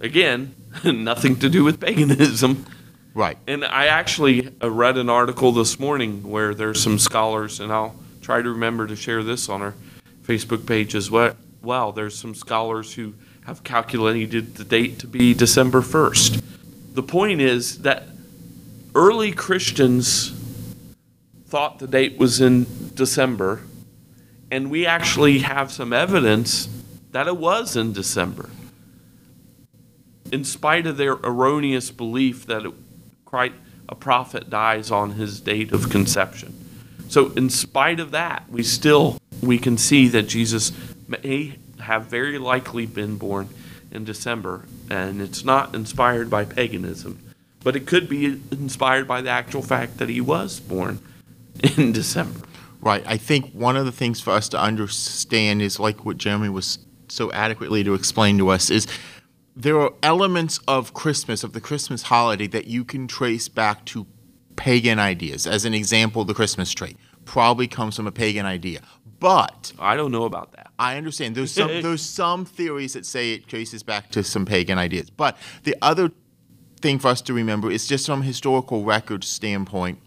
Again, 0.00 0.54
nothing 0.84 1.36
to 1.36 1.48
do 1.48 1.64
with 1.64 1.80
paganism. 1.80 2.66
Right. 3.14 3.38
And 3.46 3.64
I 3.64 3.86
actually 3.86 4.50
uh, 4.62 4.70
read 4.70 4.98
an 4.98 5.08
article 5.08 5.52
this 5.52 5.80
morning 5.80 6.28
where 6.28 6.54
there's 6.54 6.82
some 6.82 6.98
scholars, 6.98 7.60
and 7.60 7.72
I'll 7.72 7.96
try 8.20 8.42
to 8.42 8.50
remember 8.50 8.86
to 8.86 8.96
share 8.96 9.22
this 9.22 9.48
on 9.48 9.62
our 9.62 9.74
Facebook 10.22 10.66
page 10.66 10.94
as 10.94 11.10
well. 11.10 11.34
Well, 11.62 11.92
there's 11.92 12.18
some 12.18 12.34
scholars 12.34 12.92
who 12.92 13.14
have 13.46 13.64
calculated 13.64 14.56
the 14.56 14.64
date 14.64 14.98
to 14.98 15.06
be 15.06 15.32
December 15.32 15.80
1st. 15.80 16.42
The 16.94 17.02
point 17.02 17.40
is 17.40 17.82
that 17.82 18.04
early 18.94 19.32
Christians 19.32 20.30
thought 21.46 21.78
the 21.78 21.86
date 21.86 22.18
was 22.18 22.40
in 22.40 22.66
December 22.94 23.62
and 24.50 24.70
we 24.70 24.86
actually 24.86 25.40
have 25.40 25.72
some 25.72 25.92
evidence 25.92 26.68
that 27.10 27.26
it 27.26 27.36
was 27.36 27.76
in 27.76 27.92
December. 27.92 28.48
In 30.30 30.44
spite 30.44 30.86
of 30.86 30.96
their 30.96 31.14
erroneous 31.14 31.90
belief 31.90 32.46
that 32.46 32.64
it, 32.64 33.52
a 33.88 33.94
prophet 33.96 34.48
dies 34.48 34.92
on 34.92 35.12
his 35.12 35.40
date 35.40 35.72
of 35.72 35.90
conception. 35.90 36.54
So 37.08 37.32
in 37.32 37.50
spite 37.50 37.98
of 37.98 38.12
that, 38.12 38.44
we 38.48 38.62
still 38.62 39.18
we 39.42 39.58
can 39.58 39.76
see 39.76 40.06
that 40.08 40.22
Jesus 40.22 40.72
may 41.08 41.56
have 41.80 42.06
very 42.06 42.38
likely 42.38 42.86
been 42.86 43.16
born 43.16 43.48
in 43.90 44.04
December, 44.04 44.64
and 44.90 45.20
it's 45.20 45.44
not 45.44 45.74
inspired 45.74 46.30
by 46.30 46.44
paganism, 46.44 47.18
but 47.62 47.76
it 47.76 47.86
could 47.86 48.08
be 48.08 48.40
inspired 48.50 49.08
by 49.08 49.20
the 49.20 49.30
actual 49.30 49.62
fact 49.62 49.98
that 49.98 50.08
he 50.08 50.20
was 50.20 50.60
born 50.60 51.00
in 51.76 51.92
December. 51.92 52.40
Right. 52.80 53.02
I 53.06 53.16
think 53.16 53.52
one 53.52 53.76
of 53.76 53.86
the 53.86 53.92
things 53.92 54.20
for 54.20 54.30
us 54.30 54.48
to 54.50 54.60
understand 54.60 55.62
is 55.62 55.80
like 55.80 56.04
what 56.04 56.18
Jeremy 56.18 56.50
was 56.50 56.78
so 57.08 57.32
adequately 57.32 57.82
to 57.84 57.94
explain 57.94 58.36
to 58.38 58.48
us 58.48 58.70
is 58.70 58.86
there 59.56 59.80
are 59.80 59.92
elements 60.02 60.58
of 60.68 60.92
Christmas, 60.92 61.44
of 61.44 61.52
the 61.52 61.60
Christmas 61.60 62.02
holiday, 62.02 62.46
that 62.48 62.66
you 62.66 62.84
can 62.84 63.06
trace 63.06 63.48
back 63.48 63.84
to 63.86 64.06
pagan 64.56 64.98
ideas. 64.98 65.46
As 65.46 65.64
an 65.64 65.74
example, 65.74 66.24
the 66.24 66.34
Christmas 66.34 66.72
tree 66.72 66.96
probably 67.24 67.68
comes 67.68 67.96
from 67.96 68.06
a 68.06 68.12
pagan 68.12 68.46
idea. 68.46 68.80
But 69.20 69.72
I 69.78 69.96
don't 69.96 70.12
know 70.12 70.24
about 70.24 70.52
that. 70.52 70.70
I 70.78 70.96
understand. 70.96 71.34
There's 71.34 71.52
some 71.52 71.68
there's 71.82 72.02
some 72.02 72.44
theories 72.44 72.92
that 72.92 73.06
say 73.06 73.34
it 73.34 73.46
traces 73.46 73.82
back 73.82 74.10
to 74.10 74.22
some 74.22 74.44
pagan 74.44 74.78
ideas. 74.78 75.10
But 75.10 75.36
the 75.62 75.76
other 75.80 76.10
thing 76.80 76.98
for 76.98 77.08
us 77.08 77.22
to 77.22 77.32
remember 77.32 77.70
is 77.70 77.86
just 77.86 78.06
from 78.06 78.22
a 78.22 78.24
historical 78.24 78.84
record 78.84 79.24
standpoint 79.24 79.98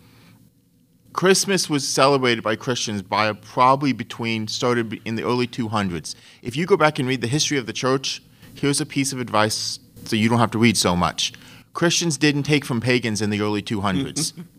Christmas 1.18 1.68
was 1.68 1.86
celebrated 1.88 2.44
by 2.44 2.56
Christians 2.56 3.02
by 3.02 3.34
probably 3.34 3.92
between 3.92 4.48
started 4.48 5.02
in 5.04 5.16
the 5.16 5.24
early 5.24 5.48
200s. 5.48 6.14
If 6.44 6.56
you 6.56 6.68
go 6.68 6.78
back 6.78 7.00
and 7.00 7.08
read 7.08 7.22
the 7.22 7.28
history 7.28 7.58
of 7.58 7.66
the 7.66 7.74
church, 7.74 8.22
here's 8.54 8.80
a 8.80 8.86
piece 8.86 9.12
of 9.12 9.20
advice 9.20 9.80
so 10.06 10.16
you 10.16 10.30
don't 10.30 10.38
have 10.38 10.52
to 10.52 10.60
read 10.60 10.78
so 10.78 10.96
much. 10.96 11.34
Christians 11.74 12.18
didn't 12.18 12.44
take 12.44 12.64
from 12.64 12.80
pagans 12.80 13.20
in 13.20 13.32
the 13.32 13.42
early 13.42 13.64
200s. 13.64 14.34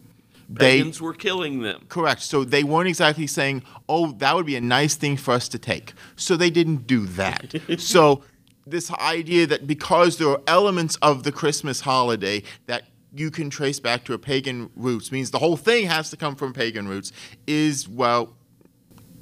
pagans 0.55 0.99
they, 0.99 1.05
were 1.05 1.15
killing 1.15 1.63
them. 1.63 1.85
Correct. 1.89 2.23
So 2.23 2.45
they 2.45 2.65
weren't 2.65 2.89
exactly 2.89 3.27
saying, 3.27 3.63
"Oh, 3.89 4.13
that 4.13 4.35
would 4.35 4.47
be 4.47 4.57
a 4.57 4.61
nice 4.61 4.95
thing 4.95 5.17
for 5.17 5.33
us 5.33 5.49
to 5.49 5.59
take." 5.59 5.93
So 6.17 6.37
they 6.37 6.51
didn't 6.51 6.87
do 6.87 7.07
that. 7.07 7.55
so 7.79 8.23
this 8.67 8.91
idea 8.93 9.47
that 9.47 9.67
because 9.67 10.19
there 10.19 10.29
are 10.29 10.41
elements 10.47 10.97
of 10.97 11.23
the 11.23 11.33
Christmas 11.33 11.81
holiday 11.81 12.43
that 12.67 12.85
you 13.15 13.31
can 13.31 13.51
trace 13.51 13.81
back 13.81 14.05
to 14.05 14.13
a 14.13 14.19
pagan 14.19 14.71
roots 14.77 15.11
means 15.11 15.31
the 15.31 15.39
whole 15.39 15.57
thing 15.57 15.87
has 15.87 16.11
to 16.11 16.17
come 16.17 16.37
from 16.37 16.53
pagan 16.53 16.87
roots 16.87 17.13
is 17.47 17.89
well 17.89 18.35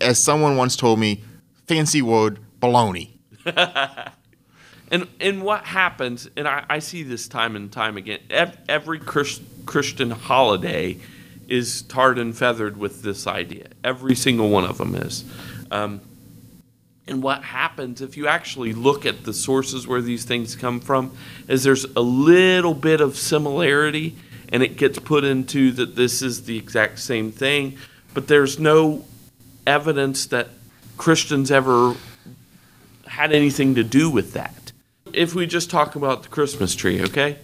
as 0.01 0.23
someone 0.23 0.57
once 0.57 0.77
told 0.77 0.99
me 0.99 1.23
fancy 1.67 2.03
word 2.03 2.41
baloney 2.61 3.13
and 4.91 5.07
and 5.21 5.43
what 5.43 5.65
happens 5.65 6.29
and 6.37 6.49
I, 6.49 6.65
I 6.69 6.79
see 6.81 7.05
this 7.05 7.29
time 7.29 7.55
and 7.55 7.71
time 7.71 7.97
again 7.97 8.21
every 8.69 8.99
Christ, 8.99 9.43
christian 9.67 10.11
holiday 10.11 10.99
is 11.49 11.83
tarred 11.83 12.19
and 12.19 12.37
feathered 12.37 12.77
with 12.77 13.03
this 13.03 13.27
idea 13.27 13.67
every 13.85 14.15
single 14.15 14.51
one 14.51 14.65
of 14.65 14.79
them 14.79 14.95
is 14.95 15.25
um, 15.71 16.01
and 17.09 17.23
what 17.23 17.43
happens 17.43 18.01
if 18.01 18.17
you 18.17 18.27
actually 18.27 18.73
look 18.73 19.07
at 19.07 19.25
the 19.25 19.33
sources 19.33 19.87
where 19.87 20.03
these 20.03 20.25
things 20.25 20.57
come 20.57 20.81
from 20.81 21.17
is 21.47 21.63
there's 21.63 21.85
a 21.85 22.01
little 22.01 22.75
bit 22.75 23.01
of 23.01 23.17
similarity 23.17 24.17
and 24.49 24.63
it 24.63 24.77
gets 24.77 24.99
put 24.99 25.25
into 25.25 25.73
that 25.73 25.97
this 25.97 26.23
is 26.23 26.45
the 26.45 26.57
exact 26.57 26.99
same 26.99 27.33
thing, 27.33 27.77
but 28.15 28.29
there's 28.29 28.59
no 28.59 29.05
evidence 29.67 30.27
that 30.27 30.49
Christians 30.97 31.51
ever 31.51 31.95
had 33.07 33.33
anything 33.33 33.75
to 33.75 33.85
do 33.85 34.11
with 34.11 34.33
that. 34.33 34.73
If 35.13 35.35
we 35.35 35.47
just 35.47 35.71
talk 35.71 35.97
about 35.97 36.25
the 36.25 36.29
Christmas 36.29 36.75
tree, 36.75 37.03
okay? 37.03 37.39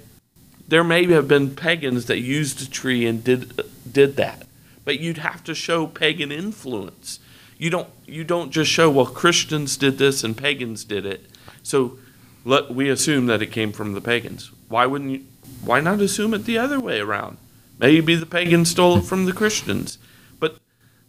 There 0.69 0.85
may 0.85 1.07
have 1.07 1.29
been 1.29 1.55
pagans 1.55 2.07
that 2.07 2.19
used 2.19 2.63
a 2.63 2.71
tree 2.71 3.07
and 3.07 3.23
did 3.23 3.61
did 3.93 4.17
that. 4.17 4.47
But 4.85 4.99
you'd 4.99 5.19
have 5.19 5.45
to 5.45 5.55
show 5.55 5.87
pagan 5.87 6.33
influence 6.33 7.21
you 7.63 7.71
don't 7.71 7.89
you 8.07 8.25
don't 8.25 8.51
just 8.51 8.73
show 8.73 8.91
well 8.91 9.07
Christians 9.07 9.77
did 9.77 9.97
this 9.97 10.25
and 10.25 10.37
pagans 10.37 10.83
did 10.83 11.07
it. 11.07 11.25
So 11.63 11.97
let 12.45 12.75
we 12.75 12.91
assume 12.91 13.27
that 13.27 13.41
it 13.41 13.53
came 13.53 13.71
from 13.71 13.93
the 13.93 14.01
pagans. 14.01 14.51
Why 14.69 14.85
wouldn't 14.85 15.13
you 15.13 15.25
why 15.65 15.79
not 15.79 16.01
assume 16.01 16.35
it 16.35 16.45
the 16.45 16.59
other 16.59 16.81
way 16.81 16.99
around? 16.99 17.39
Maybe 17.79 18.17
the 18.17 18.27
pagans 18.27 18.73
stole 18.73 18.99
it 18.99 19.05
from 19.05 19.27
the 19.27 19.33
Christians. 19.33 19.99
But 20.41 20.59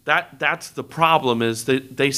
that 0.06 0.38
that's 0.38 0.70
the 0.70 0.84
problem 0.84 1.42
is 1.42 1.66
that 1.66 1.98
they 1.98 2.14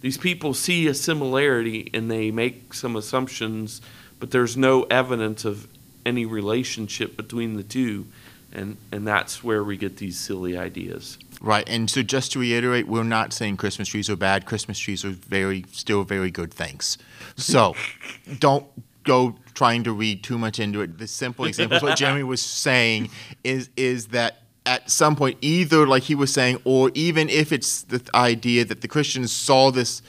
these 0.00 0.18
people 0.18 0.54
see 0.54 0.86
a 0.86 0.94
similarity 0.94 1.90
and 1.92 2.08
they 2.08 2.30
make 2.30 2.74
some 2.74 2.94
assumptions, 2.94 3.80
but 4.20 4.30
there's 4.30 4.56
no 4.56 4.84
evidence 4.84 5.44
of 5.44 5.66
any 6.06 6.24
relationship 6.24 7.16
between 7.16 7.54
the 7.54 7.64
two. 7.64 8.06
And, 8.54 8.76
and 8.92 9.06
that's 9.06 9.42
where 9.42 9.64
we 9.64 9.76
get 9.76 9.96
these 9.96 10.18
silly 10.18 10.56
ideas. 10.56 11.18
Right, 11.40 11.68
and 11.68 11.90
so 11.90 12.02
just 12.02 12.32
to 12.32 12.38
reiterate, 12.38 12.86
we're 12.86 13.02
not 13.02 13.32
saying 13.32 13.56
Christmas 13.56 13.88
trees 13.88 14.08
are 14.08 14.16
bad. 14.16 14.46
Christmas 14.46 14.78
trees 14.78 15.04
are 15.04 15.10
very, 15.10 15.64
still 15.72 16.04
very 16.04 16.30
good 16.30 16.54
things. 16.54 16.96
So, 17.36 17.74
don't 18.38 18.66
go 19.04 19.36
trying 19.54 19.84
to 19.84 19.92
read 19.92 20.22
too 20.22 20.38
much 20.38 20.58
into 20.58 20.80
it. 20.80 20.98
The 20.98 21.06
simple 21.06 21.44
example, 21.44 21.78
what 21.80 21.96
Jeremy 21.96 22.22
was 22.22 22.40
saying, 22.40 23.10
is 23.42 23.70
is 23.76 24.08
that 24.08 24.42
at 24.66 24.90
some 24.90 25.14
point, 25.14 25.38
either 25.40 25.86
like 25.86 26.04
he 26.04 26.14
was 26.14 26.32
saying, 26.32 26.60
or 26.64 26.90
even 26.94 27.28
if 27.28 27.52
it's 27.52 27.82
the 27.82 28.02
idea 28.14 28.64
that 28.64 28.80
the 28.80 28.88
Christians 28.88 29.32
saw 29.32 29.70
this 29.70 30.02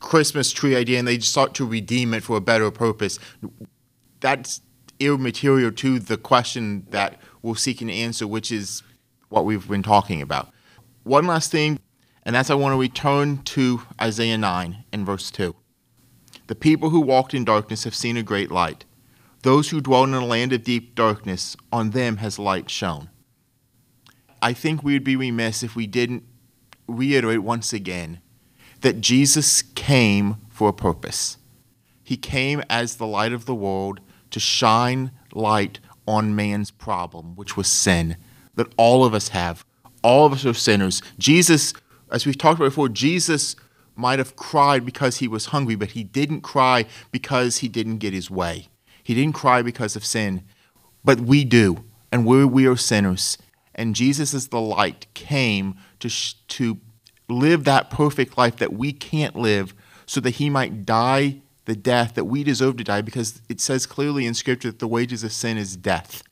Christmas 0.00 0.52
tree 0.52 0.76
idea 0.76 0.98
and 0.98 1.06
they 1.06 1.18
sought 1.20 1.54
to 1.54 1.64
redeem 1.64 2.12
it 2.12 2.22
for 2.22 2.36
a 2.36 2.40
better 2.40 2.70
purpose, 2.70 3.18
that's 4.20 4.60
immaterial 4.98 5.70
to 5.70 5.98
the 5.98 6.16
question 6.16 6.86
that 6.90 7.20
we're 7.42 7.56
seeking 7.56 7.88
to 7.88 7.94
answer, 7.94 8.26
which 8.26 8.50
is 8.50 8.82
what 9.28 9.44
we've 9.44 9.68
been 9.68 9.82
talking 9.82 10.22
about. 10.22 10.50
One 11.04 11.26
last 11.26 11.50
thing, 11.50 11.78
and 12.24 12.34
that's 12.34 12.50
I 12.50 12.54
want 12.54 12.72
to 12.74 12.80
return 12.80 13.38
to 13.44 13.82
Isaiah 14.00 14.38
9 14.38 14.84
and 14.92 15.06
verse 15.06 15.30
2. 15.30 15.54
The 16.48 16.54
people 16.54 16.90
who 16.90 17.00
walked 17.00 17.34
in 17.34 17.44
darkness 17.44 17.84
have 17.84 17.94
seen 17.94 18.16
a 18.16 18.22
great 18.22 18.50
light. 18.50 18.84
Those 19.42 19.70
who 19.70 19.80
dwell 19.80 20.04
in 20.04 20.14
a 20.14 20.24
land 20.24 20.52
of 20.52 20.64
deep 20.64 20.94
darkness, 20.94 21.56
on 21.72 21.90
them 21.90 22.18
has 22.18 22.38
light 22.38 22.70
shone. 22.70 23.10
I 24.40 24.52
think 24.52 24.82
we 24.82 24.92
would 24.92 25.04
be 25.04 25.16
remiss 25.16 25.62
if 25.62 25.76
we 25.76 25.86
didn't 25.86 26.24
reiterate 26.86 27.42
once 27.42 27.72
again 27.72 28.20
that 28.80 29.00
Jesus 29.00 29.62
came 29.62 30.36
for 30.48 30.68
a 30.68 30.72
purpose. 30.72 31.38
He 32.02 32.16
came 32.16 32.62
as 32.70 32.96
the 32.96 33.06
light 33.06 33.32
of 33.32 33.44
the 33.44 33.54
world 33.54 34.00
to 34.30 34.40
shine 34.40 35.10
light 35.32 35.80
on 36.08 36.34
man's 36.34 36.70
problem, 36.70 37.36
which 37.36 37.54
was 37.54 37.66
sin, 37.66 38.16
that 38.54 38.72
all 38.78 39.04
of 39.04 39.12
us 39.12 39.28
have. 39.28 39.62
All 40.02 40.24
of 40.24 40.32
us 40.32 40.46
are 40.46 40.54
sinners. 40.54 41.02
Jesus, 41.18 41.74
as 42.10 42.24
we've 42.24 42.38
talked 42.38 42.58
about 42.58 42.70
before, 42.70 42.88
Jesus 42.88 43.54
might 43.94 44.18
have 44.18 44.34
cried 44.34 44.86
because 44.86 45.18
he 45.18 45.28
was 45.28 45.46
hungry, 45.46 45.74
but 45.74 45.90
he 45.90 46.02
didn't 46.02 46.40
cry 46.40 46.86
because 47.12 47.58
he 47.58 47.68
didn't 47.68 47.98
get 47.98 48.14
his 48.14 48.30
way. 48.30 48.68
He 49.02 49.14
didn't 49.14 49.34
cry 49.34 49.60
because 49.60 49.96
of 49.96 50.04
sin. 50.04 50.44
But 51.04 51.20
we 51.20 51.44
do, 51.44 51.84
and 52.10 52.24
we 52.24 52.42
we 52.46 52.66
are 52.66 52.76
sinners. 52.76 53.36
And 53.74 53.94
Jesus, 53.94 54.32
as 54.32 54.48
the 54.48 54.60
light, 54.60 55.06
came 55.12 55.76
to, 56.00 56.08
sh- 56.08 56.34
to 56.48 56.78
live 57.28 57.64
that 57.64 57.90
perfect 57.90 58.38
life 58.38 58.56
that 58.56 58.72
we 58.72 58.92
can't 58.92 59.36
live 59.36 59.74
so 60.06 60.20
that 60.20 60.36
he 60.36 60.48
might 60.48 60.86
die 60.86 61.42
the 61.68 61.76
death 61.76 62.14
that 62.14 62.24
we 62.24 62.42
deserve 62.42 62.78
to 62.78 62.84
die 62.84 63.02
because 63.02 63.42
it 63.50 63.60
says 63.60 63.84
clearly 63.84 64.24
in 64.24 64.32
Scripture 64.32 64.70
that 64.70 64.78
the 64.78 64.88
wages 64.88 65.22
of 65.22 65.30
sin 65.30 65.58
is 65.58 65.76
death. 65.76 66.22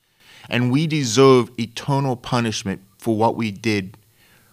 And 0.48 0.72
we 0.72 0.86
deserve 0.86 1.50
eternal 1.60 2.16
punishment 2.16 2.80
for 2.96 3.14
what 3.16 3.36
we 3.36 3.50
did, 3.50 3.98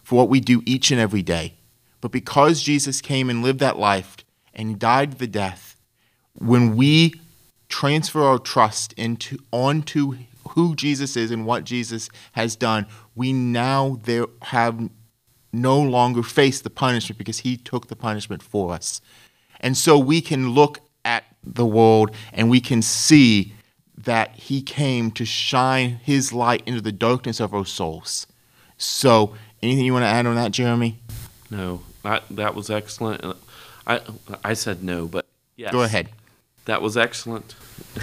for 0.02 0.16
what 0.16 0.28
we 0.28 0.40
do 0.40 0.62
each 0.66 0.90
and 0.90 1.00
every 1.00 1.22
day. 1.22 1.54
But 2.02 2.12
because 2.12 2.62
Jesus 2.62 3.00
came 3.00 3.30
and 3.30 3.42
lived 3.42 3.60
that 3.60 3.78
life 3.78 4.18
and 4.52 4.78
died 4.78 5.12
the 5.14 5.26
death, 5.26 5.80
when 6.34 6.76
we 6.76 7.14
transfer 7.70 8.22
our 8.22 8.38
trust 8.38 8.92
into 8.92 9.38
onto 9.52 10.18
who 10.50 10.76
Jesus 10.76 11.16
is 11.16 11.30
and 11.30 11.46
what 11.46 11.64
Jesus 11.64 12.10
has 12.32 12.56
done, 12.56 12.84
we 13.14 13.32
now 13.32 14.00
there 14.02 14.26
have 14.42 14.90
no 15.50 15.80
longer 15.80 16.22
face 16.22 16.60
the 16.60 16.68
punishment 16.68 17.16
because 17.16 17.38
he 17.38 17.56
took 17.56 17.88
the 17.88 17.96
punishment 17.96 18.42
for 18.42 18.74
us. 18.74 19.00
And 19.64 19.78
so 19.78 19.98
we 19.98 20.20
can 20.20 20.50
look 20.50 20.80
at 21.06 21.24
the 21.42 21.64
world 21.64 22.10
and 22.34 22.50
we 22.50 22.60
can 22.60 22.82
see 22.82 23.54
that 23.96 24.34
he 24.34 24.60
came 24.60 25.10
to 25.12 25.24
shine 25.24 26.00
his 26.02 26.34
light 26.34 26.62
into 26.66 26.82
the 26.82 26.92
darkness 26.92 27.40
of 27.40 27.54
our 27.54 27.64
souls. 27.64 28.26
So, 28.76 29.34
anything 29.62 29.86
you 29.86 29.94
want 29.94 30.02
to 30.02 30.08
add 30.08 30.26
on 30.26 30.34
that, 30.34 30.52
Jeremy? 30.52 31.00
No, 31.50 31.80
that 32.02 32.24
that 32.30 32.54
was 32.54 32.68
excellent. 32.68 33.24
Uh, 33.24 33.34
I 33.86 34.00
I 34.44 34.52
said 34.52 34.84
no, 34.84 35.06
but 35.06 35.24
yes. 35.56 35.72
Go 35.72 35.82
ahead. 35.82 36.10
That 36.66 36.82
was 36.82 36.98
excellent. 36.98 37.54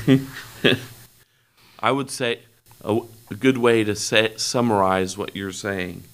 I 1.79 1.91
would 1.91 2.09
say 2.09 2.39
a, 2.83 3.01
a 3.29 3.35
good 3.35 3.59
way 3.59 3.83
to 3.83 3.95
say, 3.95 4.33
summarize 4.37 5.15
what 5.15 5.35
you're 5.35 5.51
saying 5.51 6.05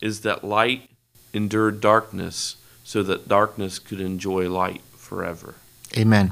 is 0.00 0.22
that 0.22 0.42
light 0.42 0.88
endured 1.34 1.82
darkness 1.82 2.56
so 2.86 3.02
that 3.02 3.26
darkness 3.26 3.80
could 3.80 4.00
enjoy 4.00 4.48
light 4.48 4.80
forever. 4.96 5.56
Amen. 5.96 6.30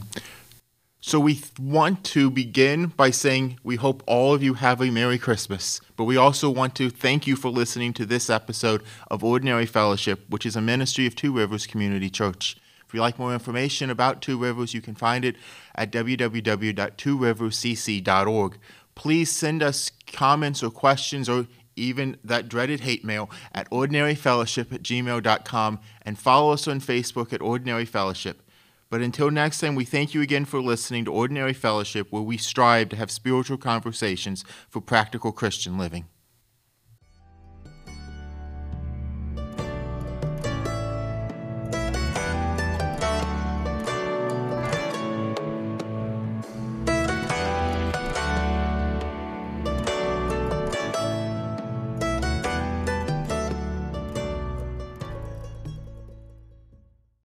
So 1.01 1.19
we 1.19 1.41
want 1.59 2.05
to 2.05 2.31
begin 2.31 2.87
by 2.87 3.11
saying 3.11 3.59
we 3.65 3.75
hope 3.75 4.05
all 4.07 4.33
of 4.33 4.41
you 4.41 4.55
have 4.55 4.81
a 4.81 4.93
Merry 4.93 5.19
Christmas, 5.19 5.81
but 5.97 6.05
we 6.05 6.17
also 6.17 6.49
want 6.49 6.77
to 6.77 6.91
thank 6.91 7.27
you 7.27 7.35
for 7.35 7.49
listening 7.49 7.93
to 7.95 8.07
this 8.07 8.31
episode 8.31 8.85
of 9.11 9.25
Ordinary 9.25 9.67
Fellowship, 9.67 10.21
which 10.29 10.47
is 10.47 10.55
a 10.55 10.61
ministry 10.61 11.07
of 11.07 11.17
Two 11.17 11.33
Rivers 11.33 11.67
Community 11.67 12.09
Church. 12.09 12.57
If 12.87 12.95
you'd 12.95 13.01
like 13.01 13.19
more 13.19 13.35
information 13.35 13.91
about 13.91 14.23
Two 14.23 14.39
Rivers, 14.39 14.75
you 14.75 14.81
can 14.81 14.95
find 14.95 15.25
it 15.25 15.35
at 15.75 15.91
www.tworiverscc.org. 15.91 18.59
Please 18.95 19.33
send 19.33 19.61
us 19.61 19.91
comments 20.07 20.63
or 20.63 20.71
questions 20.71 21.29
or 21.29 21.49
even 21.77 22.17
that 22.25 22.49
dreaded 22.49 22.81
hate 22.81 23.05
mail 23.05 23.31
at 23.53 23.71
ordinaryfellowship 23.71 24.73
at 24.73 24.83
gmail.com 24.83 25.81
and 26.03 26.19
follow 26.19 26.53
us 26.53 26.69
on 26.69 26.81
Facebook 26.81 27.33
at 27.33 27.43
Ordinary 27.43 27.85
Fellowship. 27.85 28.43
But 28.91 29.01
until 29.01 29.31
next 29.31 29.61
time, 29.61 29.75
we 29.75 29.85
thank 29.85 30.15
you 30.15 30.21
again 30.21 30.45
for 30.45 30.61
listening 30.61 31.05
to 31.07 31.13
Ordinary 31.13 31.53
Fellowship, 31.53 32.13
where 32.13 32.23
we 32.23 32.37
strive 32.37 32.91
to 32.91 32.97
have 32.97 33.11
spiritual 33.11 33.59
conversations 33.59 34.45
for 34.69 34.81
practical 34.81 35.33
Christian 35.33 35.79
living. 35.79 36.07